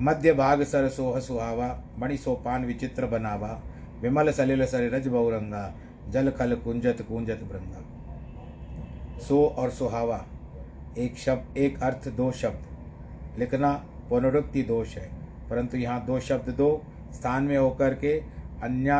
मध्य 0.02 0.34
भाग 0.34 0.64
सर 0.64 0.90
सोह 0.90 1.20
सुहावा, 1.20 1.84
मणि 2.00 2.18
सोपान 2.18 2.66
विचित्र 2.66 3.06
बनावा, 3.06 3.62
विमल 4.02 4.32
सलिल 4.32 4.66
सर 4.66 4.90
रज 4.90 5.08
बहुरंगा, 5.08 5.74
जल 6.10 6.30
खल 6.32 6.56
कुंजत 6.56 7.06
कुंजत 7.10 7.40
भृंगा 7.44 7.84
सो 9.20 9.46
और 9.48 9.70
सुहावा, 9.70 10.26
एक 10.98 11.18
शब्द, 11.18 11.58
एक 11.58 11.84
अर्थ, 11.84 12.08
दो 12.10 12.32
शब्द। 12.32 13.40
लिखना 13.40 13.74
पुनरुक्ति 14.10 14.64
दोष 14.64 14.98
है। 14.98 15.16
परंतु 15.50 15.78
यहाँ 15.78 16.06
दो 16.06 16.20
शब्द 16.20 16.50
दो 16.50 16.70
स्थान 17.14 17.43
में 17.43 17.58
होकर 17.58 17.93
के 17.95 18.18
अन्य 18.64 18.91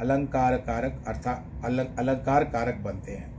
अलंकार 0.00 0.56
कारक 0.60 1.04
अर्थात 1.08 1.64
अलंकार 1.98 2.44
कारक 2.44 2.80
बनते 2.84 3.12
हैं। 3.12 3.32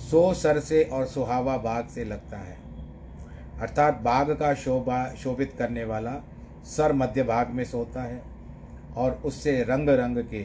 सो 0.00 0.32
सर 0.34 0.58
से 0.60 0.82
और 0.84 1.06
सुहावा 1.06 1.56
बाग 1.58 1.88
से 1.88 2.04
लगता 2.04 2.38
है। 2.38 2.56
अर्थात 3.60 4.00
बाघ 4.02 4.30
का 4.30 4.52
शोभा, 4.54 5.14
शोभित 5.14 5.54
करने 5.58 5.84
वाला 5.84 6.12
सर 6.66 6.92
मध्य 6.92 7.22
भाग 7.22 7.50
में 7.50 7.64
सोता 7.64 8.02
है 8.02 8.22
और 8.96 9.20
उससे 9.24 9.62
रंग 9.62 9.88
रंग 9.90 10.18
के 10.24 10.42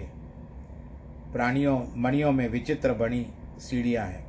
प्राणियों, 1.33 1.79
मणियों 1.97 2.31
में 2.31 2.47
विचित्र 2.49 2.93
बनी 2.93 3.25
सीढ़ियाँ 3.59 4.05
हैं। 4.07 4.25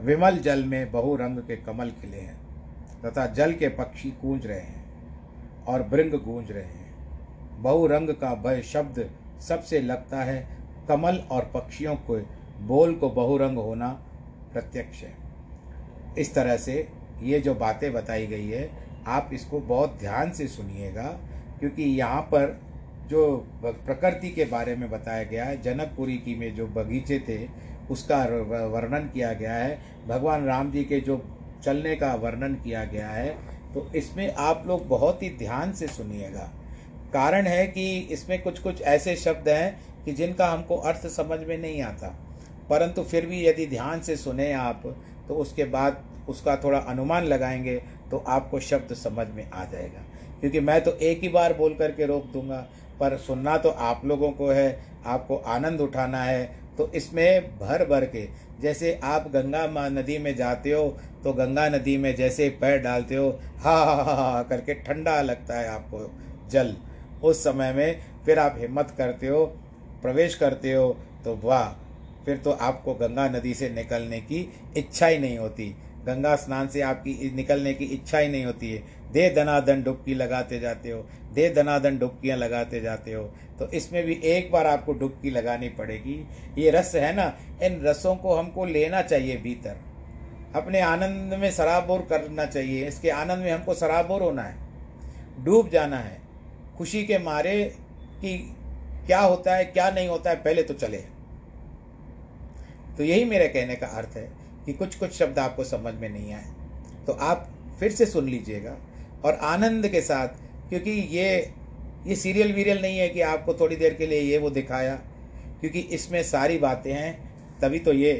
विमल 0.00 0.38
जल 0.38 0.64
में 0.64 0.90
बहु 0.92 1.16
रंग 1.16 1.38
के 1.38 1.56
कमल 1.56 1.90
खिले 2.00 2.16
हैं 2.16 2.36
तथा 3.04 3.26
जल 3.26 3.52
के 3.52 3.68
पक्षी 3.74 4.10
गूंज 4.22 4.46
रहे 4.46 4.60
हैं। 4.60 4.83
और 5.68 5.82
भृंग 5.82 6.12
गूंज 6.20 6.50
रहे 6.50 6.62
हैं। 6.62 7.62
बहु 7.62 7.86
रंग 7.86 8.08
का 8.14 8.34
भय 8.44 8.62
शब्द 8.62 9.08
सबसे 9.40 9.80
लगता 9.80 10.22
है, 10.22 10.46
कमल 10.88 11.16
और 11.30 11.50
पक्षियों 11.54 11.94
को 12.08 12.16
बोल 12.66 12.94
को 12.94 13.10
बहुरंग 13.10 13.58
होना 13.58 13.88
प्रत्यक्ष 14.52 15.02
है। 15.02 15.12
इस 16.18 16.34
तरह 16.34 16.56
से 16.56 16.88
ये 17.22 17.40
जो 17.40 17.54
बातें 17.54 17.92
बताई 17.92 18.26
गई 18.26 18.48
है, 18.48 18.68
आप 19.06 19.30
इसको 19.32 19.60
बहुत 19.60 19.96
ध्यान 20.00 20.30
से 20.30 20.46
सुनिएगा, 20.48 21.06
क्योंकि 21.60 21.82
यहाँ 21.82 22.20
पर 22.22 22.58
जो 23.08 23.24
प्रकृति 23.64 24.28
के 24.30 24.44
बारे 24.44 24.74
में 24.76 24.90
बताया 24.90 25.22
गया 25.22 25.44
है, 25.44 25.60
जनकपुरी 25.62 26.16
की 26.16 26.34
में 26.34 26.54
जो 26.54 26.66
बगीचे 26.66 27.18
थे, 27.28 27.46
उसका 27.90 28.18
वर्णन 28.66 29.08
किया 29.08 29.32
गया 29.32 29.54
है। 29.54 29.78
भगवान 30.08 30.44
राम 30.44 30.70
जी 30.72 30.84
के 30.84 31.00
जो 31.00 31.22
चलने 31.64 31.94
का 31.96 32.14
वर्णन 32.14 32.54
किया 32.54 32.84
गया 32.84 33.08
है 33.08 33.28
तो 33.74 33.86
इसमें 33.96 34.34
आप 34.34 34.64
लोग 34.66 34.86
बहुत 34.88 35.22
ही 35.22 35.28
ध्यान 35.38 35.72
से 35.72 35.86
सुनिएगा। 35.86 36.50
कारण 37.12 37.46
है 37.46 37.66
कि 37.66 37.98
इसमें 38.10 38.42
कुछ 38.42 38.58
कुछ 38.58 38.80
ऐसे 38.82 39.16
शब्द 39.16 39.48
हैं 39.48 40.04
कि 40.04 40.12
जिनका 40.12 40.48
हमको 40.48 40.76
अर्थ 40.76 41.06
समझ 41.08 41.38
में 41.40 41.56
नहीं 41.58 41.82
आता। 41.82 42.08
परंतु 42.70 43.02
फिर 43.02 43.26
भी 43.26 43.44
यदि 43.46 43.66
ध्यान 43.66 44.00
से 44.00 44.16
सुने 44.16 44.52
आप 44.52 44.82
तो 45.28 45.34
उसके 45.34 45.64
बाद 45.64 46.02
उसका 46.28 46.56
थोड़ा 46.56 46.78
अनुमान 46.78 47.24
लगाएँगे 47.24 47.76
तो 48.10 48.24
आपको 48.28 48.60
शब्द 48.60 48.94
समझ 48.94 49.26
में 49.28 49.50
आ 49.50 49.64
जाएगा। 49.64 50.02
क्योंकि 50.40 50.60
मैं 50.60 50.80
तो 50.84 50.92
एक 50.92 51.20
ही 51.20 51.28
बार 51.28 51.54
बोल 51.54 51.74
करके 51.74 52.06
रोक 52.06 52.26
दूँगा, 52.26 52.66
पर 53.00 53.16
सुनना 53.16 53.56
तो 53.56 53.68
आप 53.68 54.02
लोगों 54.04 54.30
को 54.30 54.48
है, 54.48 54.84
आपको 55.06 55.36
आनंद 55.36 55.80
उठाना 55.80 56.22
है 56.22 56.63
तो 56.78 56.90
इसमें 56.94 57.58
भर 57.58 57.84
भर 57.86 58.04
के, 58.06 58.26
जैसे 58.60 58.98
आप 59.04 59.30
गंगा 59.32 59.66
माँ 59.68 59.88
नदी 59.90 60.18
में 60.18 60.34
जाते 60.36 60.72
हो 60.72 60.84
तो 61.24 61.32
गंगा 61.32 61.68
नदी 61.68 61.96
में 61.96 62.14
जैसे 62.16 62.48
पैर 62.60 62.78
डालते 62.78 63.14
हो, 63.14 63.28
हा 63.58 63.74
हा 63.74 63.94
हा 63.94 64.14
हा 64.14 64.42
करके 64.42 64.74
ठंडा 64.76 65.20
लगता 65.22 65.58
है 65.58 65.68
आपको 65.68 66.10
जल। 66.50 66.74
उस 67.22 67.42
समय 67.44 67.72
में 67.72 68.00
फिर 68.24 68.38
आप 68.38 68.56
हिम्मत 68.58 68.94
करते 68.98 69.26
हो, 69.26 69.44
प्रवेश 70.02 70.34
करते 70.34 70.72
हो 70.72 70.96
तो 71.24 71.38
वाह, 71.42 71.68
फिर 72.24 72.36
तो 72.36 72.50
आपको 72.52 72.94
गंगा 72.94 73.28
नदी 73.28 73.54
से 73.54 73.68
निकलने 73.70 74.20
की 74.20 74.48
इच्छा 74.76 75.06
ही 75.06 75.18
नहीं 75.18 75.38
होती। 75.38 75.74
गंगा 76.06 76.34
स्नान 76.36 76.68
से 76.68 76.80
आपकी 76.82 77.30
निकलने 77.34 77.72
की 77.74 77.84
इच्छा 77.86 78.18
ही 78.18 78.28
नहीं 78.28 78.44
होती 78.44 78.72
है। 78.72 78.82
दे 79.14 79.28
दनादन 79.30 79.82
डुबकी 79.82 80.14
लगाते 80.14 80.58
जाते 80.60 80.90
हो, 80.90 81.00
दे 81.34 81.48
दनादन 81.50 81.98
डुबकियाँ 81.98 82.36
लगाते 82.38 82.80
जाते 82.80 83.12
हो 83.12 83.22
तो 83.58 83.70
इसमें 83.70 84.04
भी 84.04 84.14
एक 84.26 84.50
बार 84.52 84.66
आपको 84.66 84.92
डुबकी 84.92 85.30
लगानी 85.30 85.68
पड़ेगी। 85.70 86.14
ये 86.58 86.70
रस 86.70 86.94
है 86.94 87.14
ना, 87.16 87.32
इन 87.62 87.80
रसों 87.82 88.14
को 88.16 88.34
हमको 88.34 88.64
लेना 88.66 89.02
चाहिए 89.02 89.36
भीतर। 89.36 89.76
अपने 90.54 90.80
आनंद 90.80 91.34
में 91.34 91.50
सराबोर 91.52 92.00
करना 92.10 92.44
चाहिए, 92.46 92.86
इसके 92.88 93.10
आनंद 93.10 93.44
में 93.44 93.50
हमको 93.52 93.74
सराबोर 93.74 94.22
होना 94.22 94.42
है, 94.42 94.56
डूब 95.44 95.68
जाना 95.70 95.98
है। 95.98 96.20
खुशी 96.78 97.02
के 97.04 97.18
मारे 97.18 97.62
कि 98.20 98.36
क्या 99.06 99.20
होता 99.20 99.54
है, 99.56 99.64
क्या 99.64 99.90
नहीं 99.90 100.08
होता 100.08 100.30
है, 100.30 100.36
पहले 100.36 100.62
तो 100.62 100.74
चले। 100.76 100.98
तो 102.96 103.04
यही 103.04 103.24
मेरे 103.24 103.48
कहने 103.48 103.76
का 103.76 103.86
अर्थ 103.88 104.16
है 104.16 104.28
कि 104.66 104.72
कुछ 104.72 104.94
कुछ 104.94 105.12
शब्द 105.12 105.38
आपको 105.38 105.64
समझ 105.64 105.94
में 105.94 106.08
नहीं 106.08 106.32
आए। 106.32 106.44
तो 107.06 107.12
आप 107.12 107.48
फिर 107.80 107.92
से 107.92 108.06
सुन 108.06 108.28
लीजिएगा। 108.28 108.76
और 109.24 109.34
आनंद 109.34 109.88
के 109.88 110.00
साथ, 110.00 110.28
क्योंकि 110.68 110.90
ये 110.90 111.52
ये 112.06 112.16
सीरियल 112.16 112.52
वीरियल 112.52 112.80
नहीं 112.82 112.98
है 112.98 113.08
कि 113.08 113.20
आपको 113.20 113.54
थोड़ी 113.54 113.76
देर 113.76 113.94
के 113.94 114.06
लिए 114.06 114.20
ये 114.20 114.38
वो 114.38 114.50
दिखाया, 114.50 114.94
क्योंकि 115.60 115.80
इसमें 115.80 116.22
सारी 116.22 116.58
बातें 116.58 116.92
हैं, 116.92 117.12
तभी 117.60 117.78
तो 117.78 117.92
ये 117.92 118.12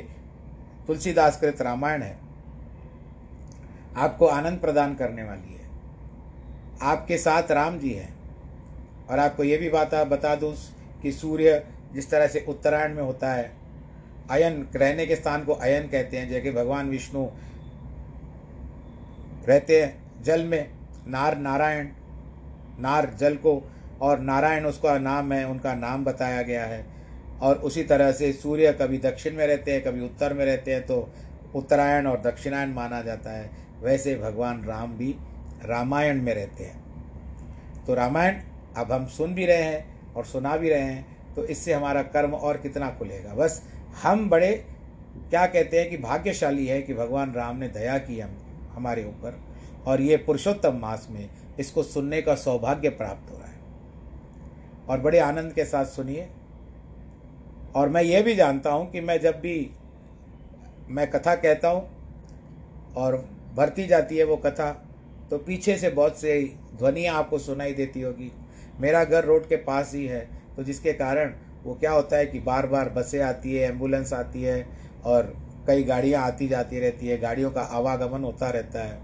तुलसीदास 0.87 1.41
कृत 1.41 1.63
रामायण 1.63 2.03
है। 2.03 2.17
आपको 3.97 4.27
आनंद 4.27 4.59
प्रदान 4.59 4.95
करने 4.95 5.23
वाली 5.23 5.55
है। 5.55 5.69
आपके 6.83 7.19
साथ 7.19 7.51
राम 7.51 7.79
जी 7.79 7.93
हैं। 7.93 8.13
और 9.11 9.19
आपको 9.19 9.45
ये 9.45 9.57
भी 9.57 9.69
बात 9.69 9.95
बता 9.95 10.35
दूँ 10.35 10.55
कि 11.03 11.13
सूर्य 11.13 11.65
जिस 11.95 12.11
तरह 12.11 12.27
से 12.27 12.45
उत्तरायण 12.49 12.95
में 12.95 13.03
होता 13.03 13.33
है, 13.33 13.51
अयन, 14.31 14.67
रहने 14.75 15.07
के 15.07 15.17
स्थान 15.17 15.45
को 15.45 15.53
अयन 15.53 15.89
कहते 15.89 16.17
हैं, 16.17 16.29
जैसे 16.29 16.51
भगवान 16.51 16.89
विष्णु 16.91 17.27
रहते 19.49 19.83
हैं 19.83 20.23
जल 20.23 20.45
में 20.45 20.71
नार 21.07 21.37
नारायण, 21.39 21.89
नार 22.81 23.11
जल 23.21 23.37
को, 23.37 23.63
और 24.01 24.19
नारायण 24.19 24.65
उसका 24.65 24.99
नाम 24.99 25.33
है, 25.33 25.45
उनका 25.49 25.75
नाम 25.75 26.05
बताया 26.05 26.43
गया 26.43 26.65
है। 26.65 26.85
और 27.43 27.57
उसी 27.57 27.83
तरह 27.83 28.13
से 28.13 28.33
सूर्य 28.33 28.73
कभी 28.73 28.99
दक्षिण 28.99 29.37
में 29.37 29.47
रहते 29.47 29.73
हैं, 29.73 29.83
कभी 29.83 30.01
उत्तर 30.01 30.35
में 30.35 30.45
रहते 30.45 30.75
हैं 30.75 30.87
तो 30.87 31.09
उत्तरायण 31.55 32.07
और 32.07 32.21
दक्षिणायन 32.21 32.71
माना 32.71 33.01
जाता 33.03 33.31
है। 33.31 33.51
वैसे 33.83 34.15
भगवान 34.17 34.65
राम 34.65 34.93
भी 34.93 35.15
रामायण 35.65 36.23
में 36.23 36.35
रहते 36.35 36.65
हैं। 36.65 37.85
तो 37.87 37.95
रामायण, 37.95 38.41
अब 38.77 38.93
हम 38.93 39.07
सुन 39.07 39.35
भी 39.35 39.47
रहे 39.47 39.63
हैं 39.63 40.15
और 40.15 40.25
सुना 40.25 40.57
भी 40.57 40.71
रहे 40.71 40.81
हैं 40.81 41.35
तो 41.35 41.45
इससे 41.45 41.73
हमारा 41.73 42.03
कर्म 42.03 42.35
और 42.35 42.57
कितना 42.57 42.91
खुलेगा। 42.91 43.35
बस 43.35 43.63
हम 44.03 44.29
बड़े, 44.31 44.53
क्या 45.31 45.47
कहते 45.47 45.81
हैं 45.81 45.91
कि 45.91 45.97
भाग्यशाली 45.97 46.67
है 46.67 46.81
कि 46.83 46.95
भगवान 46.95 47.33
राम 47.33 47.57
ने 47.57 47.69
दया 47.69 47.99
की 47.99 48.21
हम, 48.21 48.37
हमारे 48.73 49.05
ऊपर। 49.05 49.41
और 49.87 50.01
ये 50.01 50.17
पुरुषोत्तम 50.17 50.79
मास 50.79 51.07
में 51.11 51.29
इसको 51.61 51.83
सुनने 51.83 52.21
का 52.23 52.35
सौभाग्य 52.35 52.89
प्राप्त 52.91 53.31
हो 53.31 53.37
रहा 53.37 53.47
है। 53.47 53.53
और 54.89 55.01
बड़े 55.01 55.19
आनंद 55.19 55.53
के 55.53 55.65
साथ 55.65 55.85
सुनिए। 55.87 56.29
और 57.77 57.89
मैं 57.89 58.03
ये 58.03 58.23
भी 58.23 58.35
जानता 58.35 58.71
हूँ 58.71 58.91
कि 58.91 59.01
मैं 59.01 59.21
जब 59.21 59.41
भी 59.41 59.71
मैं 60.89 61.11
कथा 61.11 61.35
कहता 61.37 61.69
हूँ 61.69 61.89
और 62.97 63.17
भरती 63.57 63.87
जाती 63.87 64.17
है 64.17 64.25
वो 64.25 64.37
कथा 64.37 64.71
तो 65.31 65.39
पीछे 65.39 65.77
से 65.79 65.91
बहुत 65.91 66.19
से 66.19 66.41
ध्वनियाँ 66.79 67.15
आपको 67.15 67.39
सुनाई 67.39 67.73
देती 67.73 68.01
होगी। 68.01 68.31
मेरा 68.81 69.05
घर 69.05 69.25
रोड 69.25 69.49
के 69.49 69.57
पास 69.65 69.93
ही 69.95 70.05
है 70.07 70.21
तो 70.57 70.63
जिसके 70.63 70.93
कारण 70.93 71.33
वो 71.65 71.75
क्या 71.75 71.93
होता 71.93 72.17
है 72.17 72.27
कि 72.27 72.41
बार 72.41 72.67
बार 72.67 72.89
बसें 72.89 73.21
आती 73.23 73.55
है, 73.55 73.69
एंबुलेंस 73.69 74.13
आती 74.13 74.43
है 74.43 74.67
और 75.05 75.35
कई 75.67 75.83
गाड़ियाँ 75.83 76.23
आती 76.23 76.49
जाती 76.49 76.81
रहती 76.81 77.09
है, 77.09 77.19
गाड़ियों 77.19 77.51
का 77.51 77.63
आवागमन 77.63 78.25
होता 78.25 78.51
रहता 78.51 78.83
है। 78.83 78.99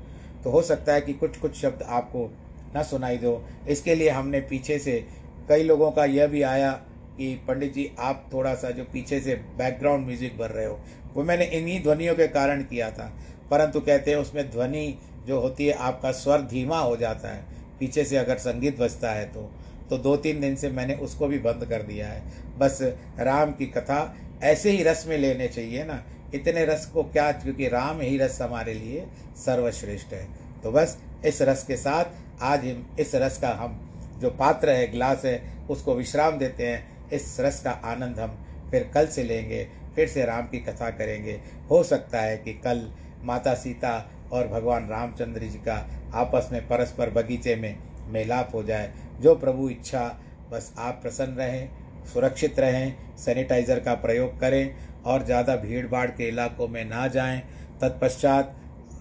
तो 0.44 0.50
हो 0.50 0.62
सकता 0.62 0.92
है 0.92 1.00
कि 1.00 1.12
कुछ 1.14 1.36
कुछ 1.38 1.56
शब्द 1.56 1.82
आपको 1.82 2.30
ना 2.74 2.82
सुनाई 2.82 3.16
दो। 3.18 3.42
इसके 3.68 3.94
लिए 3.94 4.10
हमने 4.10 4.40
पीछे 4.42 4.78
से 4.78 5.04
कई 5.48 5.62
लोगों 5.62 5.90
का 5.90 6.04
यह 6.06 6.26
भी 6.26 6.42
आया 6.44 6.70
कि 7.16 7.34
पंडित 7.48 7.72
जी, 7.74 7.90
आप 7.98 8.28
थोड़ा 8.32 8.54
सा 8.54 8.70
जो 8.70 8.84
पीछे 8.84 9.20
से 9.20 9.34
बैकग्राउंड 9.58 10.06
म्यूज़िक 10.06 10.36
भर 10.38 10.50
रहे 10.50 10.66
हो, 10.66 10.78
वो 11.14 11.22
मैंने 11.22 11.44
इन्हीं 11.46 11.82
ध्वनियों 11.82 12.14
के 12.14 12.26
कारण 12.28 12.62
किया 12.64 12.90
था। 12.90 13.12
परंतु 13.50 13.80
कहते 13.80 14.10
हैं 14.10 14.18
उसमें 14.18 14.50
ध्वनि 14.50 14.98
जो 15.26 15.40
होती 15.40 15.66
है, 15.66 15.72
आपका 15.72 16.12
स्वर 16.12 16.42
धीमा 16.42 16.78
हो 16.78 16.96
जाता 16.96 17.28
है। 17.28 17.44
पीछे 17.80 18.04
से 18.04 18.16
अगर 18.16 18.38
संगीत 18.38 18.78
बजता 18.80 19.10
है 19.10 19.24
तो 19.26 19.50
तो 19.90 19.96
दो 19.98 20.16
तीन 20.16 20.40
दिन 20.40 20.56
से 20.56 20.68
मैंने 20.70 20.94
उसको 20.96 21.26
भी 21.26 21.38
बंद 21.40 21.64
कर 21.64 21.82
दिया 21.82 22.06
है। 22.06 22.22
बस 22.58 22.78
राम 23.18 23.52
की 23.52 23.66
कथा 23.68 24.16
ऐसे 24.42 24.70
ही 24.70 24.82
रस 24.82 25.04
में 25.08 25.16
लेने 25.18 25.48
चाहिए 25.48 25.84
ना 25.84 26.02
इतने 26.34 26.64
रस 26.64 26.86
को 26.86 27.02
क्या, 27.04 27.30
क्योंकि 27.32 27.68
राम 27.68 28.00
ही 28.00 28.16
रस 28.18 28.40
हमारे 28.42 28.74
लिए 28.74 29.06
सर्वश्रेष्ठ 29.36 30.12
है। 30.12 30.26
तो 30.62 30.72
बस 30.72 30.96
इस 31.26 31.40
रस 31.42 31.64
के 31.64 31.76
साथ 31.76 32.42
आज 32.42 32.64
इस 33.00 33.14
रस 33.14 33.38
का 33.38 33.48
हम 33.54 33.80
जो 34.20 34.30
पात्र 34.30 34.70
है, 34.70 34.90
गिलास 34.90 35.24
है, 35.24 35.42
उसको 35.70 35.94
विश्राम 35.94 36.38
देते 36.38 36.66
हैं। 36.66 37.08
इस 37.12 37.36
रस 37.40 37.60
का 37.62 37.70
आनंद 37.70 38.18
हम 38.20 38.38
फिर 38.70 38.90
कल 38.94 39.06
से 39.06 39.22
लेंगे, 39.24 39.66
फिर 39.94 40.08
से 40.08 40.24
राम 40.24 40.46
की 40.46 40.58
कथा 40.60 40.90
करेंगे। 40.90 41.40
हो 41.70 41.82
सकता 41.82 42.20
है 42.20 42.36
कि 42.36 42.52
कल 42.54 42.88
माता 43.24 43.54
सीता 43.54 43.94
और 44.32 44.48
भगवान 44.48 44.88
रामचंद्र 44.88 45.40
जी 45.42 45.58
का 45.58 45.74
आपस 46.14 46.48
में 46.52 46.60
परस्पर 46.68 47.10
बगीचे 47.10 47.56
में 47.56 47.76
मेलाप 48.08 48.54
हो 48.54 48.62
जाए। 48.62 48.92
जो 49.20 49.34
प्रभु 49.34 49.68
इच्छा, 49.68 50.06
बस 50.52 50.72
आप 50.78 50.98
प्रसन्न 51.02 51.34
रहें, 51.34 51.68
सुरक्षित 52.12 52.60
रहें, 52.60 53.16
सैनिटाइज़र 53.18 53.80
का 53.80 53.94
प्रयोग 53.96 54.38
करें 54.40 54.74
और 55.06 55.24
ज़्यादा 55.24 55.56
भीड़ 55.56 55.86
भाड़ 55.86 56.08
के 56.08 56.28
इलाकों 56.28 56.68
में 56.68 56.84
ना 56.84 57.06
जाएँ। 57.08 57.40
तत्पश्चात 57.80 58.56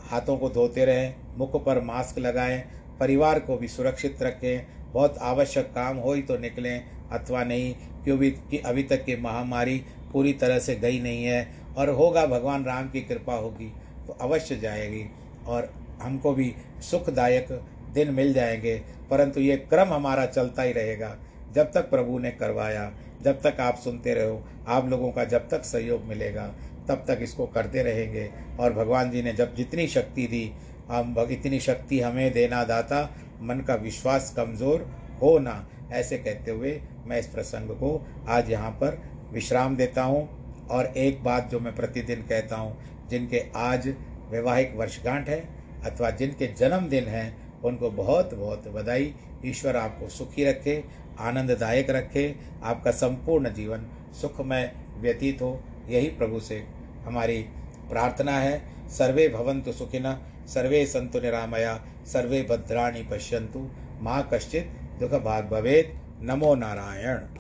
हाथों 0.10 0.38
को 0.38 0.50
धोते 0.50 0.86
रहें, 0.86 1.16
मुख 1.38 1.64
पर 1.66 1.82
मास्क 1.84 2.20
लगाएँ, 2.20 2.60
परिवार 3.00 3.40
को 3.40 3.58
भी 3.58 3.68
सुरक्षित 3.68 4.22
रखें। 4.24 4.66
बहुत 4.94 5.18
आवश्यक 5.20 5.66
काम 5.66 5.98
हो 5.98 6.14
ही 6.14 6.22
तो 6.22 6.38
निकलें, 6.38 6.84
अथवा 7.12 7.44
नहीं, 7.44 7.74
क्योंकि 8.04 8.58
अभी 8.60 8.84
तक 8.84 9.04
की 9.06 9.16
महामारी 9.22 9.78
पूरी 10.14 10.34
तरह 10.34 10.60
से 10.60 10.76
गई 10.76 11.00
नहीं 11.00 11.24
है 11.24 11.48
और 11.78 11.90
होगा, 11.90 12.26
भगवान 12.26 12.64
राम 12.66 12.90
की 12.90 13.02
कृपा 13.02 13.34
होगी 13.36 13.72
तो 14.08 14.14
अवश्य 14.22 14.56
जाएगी 14.56 15.06
और 15.48 15.70
हमको 16.02 16.34
भी 16.34 16.54
सुखदायक 16.82 17.48
दिन 17.94 18.12
मिल 18.12 18.34
जाएँगे, 18.34 18.76
परंतु 19.10 19.42
ये 19.42 19.58
क्रम 19.60 19.94
हमारा 19.94 20.26
चलता 20.26 20.64
ही 20.64 20.72
रहेगा, 20.74 21.16
जब 21.54 21.72
तक 21.72 21.90
प्रभु 21.90 22.18
ने 22.20 22.32
करवाया। 22.32 22.92
जब 23.24 23.42
तक 23.42 23.60
आप 23.60 23.78
सुनते 23.78 24.14
रहो, 24.14 24.44
आप 24.68 24.90
लोगों 24.90 25.12
का 25.12 25.24
जब 25.24 25.50
तक 25.50 25.64
सहयोग 25.64 26.04
मिलेगा, 26.04 26.48
तब 26.88 27.04
तक 27.08 27.20
इसको 27.22 27.46
करते 27.46 27.84
रहेंगे। 27.84 28.30
और 28.60 28.74
भगवान 28.74 29.12
जी 29.12 29.22
ने 29.22 29.34
जब 29.34 29.56
जितनी 29.56 29.88
शक्ति 29.88 30.28
दी, 30.28 30.52
हम 30.90 31.16
इतनी 31.32 31.60
शक्ति 31.60 32.00
हमें 32.00 32.32
देना 32.34 32.64
दाता, 32.64 33.04
मन 33.42 33.60
का 33.60 33.76
विश्वास 33.76 34.34
कमज़ोर 34.38 34.90
हो 35.22 35.38
ना, 35.40 35.66
ऐसे 35.92 36.18
कहते 36.18 36.52
हुए 36.52 36.80
मैं 37.06 37.20
इस 37.20 37.28
प्रसंग 37.28 37.70
को 37.70 38.08
आज 38.28 38.50
यहाँ 38.52 38.72
पर 38.72 39.02
विश्राम 39.34 39.76
देता 39.76 40.04
हूँ। 40.04 40.28
और 40.72 40.86
एक 40.98 41.24
बात 41.24 41.50
जो 41.52 41.60
मैं 41.60 41.76
प्रतिदिन 41.76 42.22
कहता 42.22 42.56
हूँ, 42.56 42.78
जिनके 43.10 43.44
आज 43.56 43.88
वैवाहिक 44.32 44.76
वर्षगांठ 44.76 45.30
है, 45.30 45.40
अथवा 45.86 46.10
जिनके 46.10 46.48
जन्मदिन 46.48 47.04
हैं, 47.04 47.62
उनको 47.62 47.90
बहुत 47.92 48.34
बहुत 48.34 48.68
बधाई। 48.68 49.14
ईश्वर 49.46 49.76
आपको 49.76 50.10
सुखी 50.10 50.44
रखे 50.46 50.84
आनंददायक 51.20 51.90
रखे 51.90 52.36
आपका 52.64 52.92
संपूर्ण 52.92 53.54
जीवन 53.54 53.86
सुखमय 54.22 54.72
व्यतीत 54.98 55.42
हो। 55.42 55.64
यही 55.90 56.08
प्रभु 56.08 56.40
से 56.40 56.66
हमारी 57.06 57.42
प्रार्थना 57.90 58.32
है। 58.32 58.62
सर्वे 58.90 59.28
भवन्तु 59.30 59.72
सुखिन 59.72 60.14
सर्वे 60.48 60.86
संतु 60.86 61.20
निरामया, 61.20 61.86
सर्वे 62.06 62.42
भद्राणी 62.42 63.04
पश्यंतु 63.04 63.70
माँ 64.02 64.30
कश्चित 64.34 64.72
दुख 65.00 65.12
भाग 65.12 65.50
भवेद 65.50 66.00
नमो 66.22 66.56
नारायण। 66.56 67.36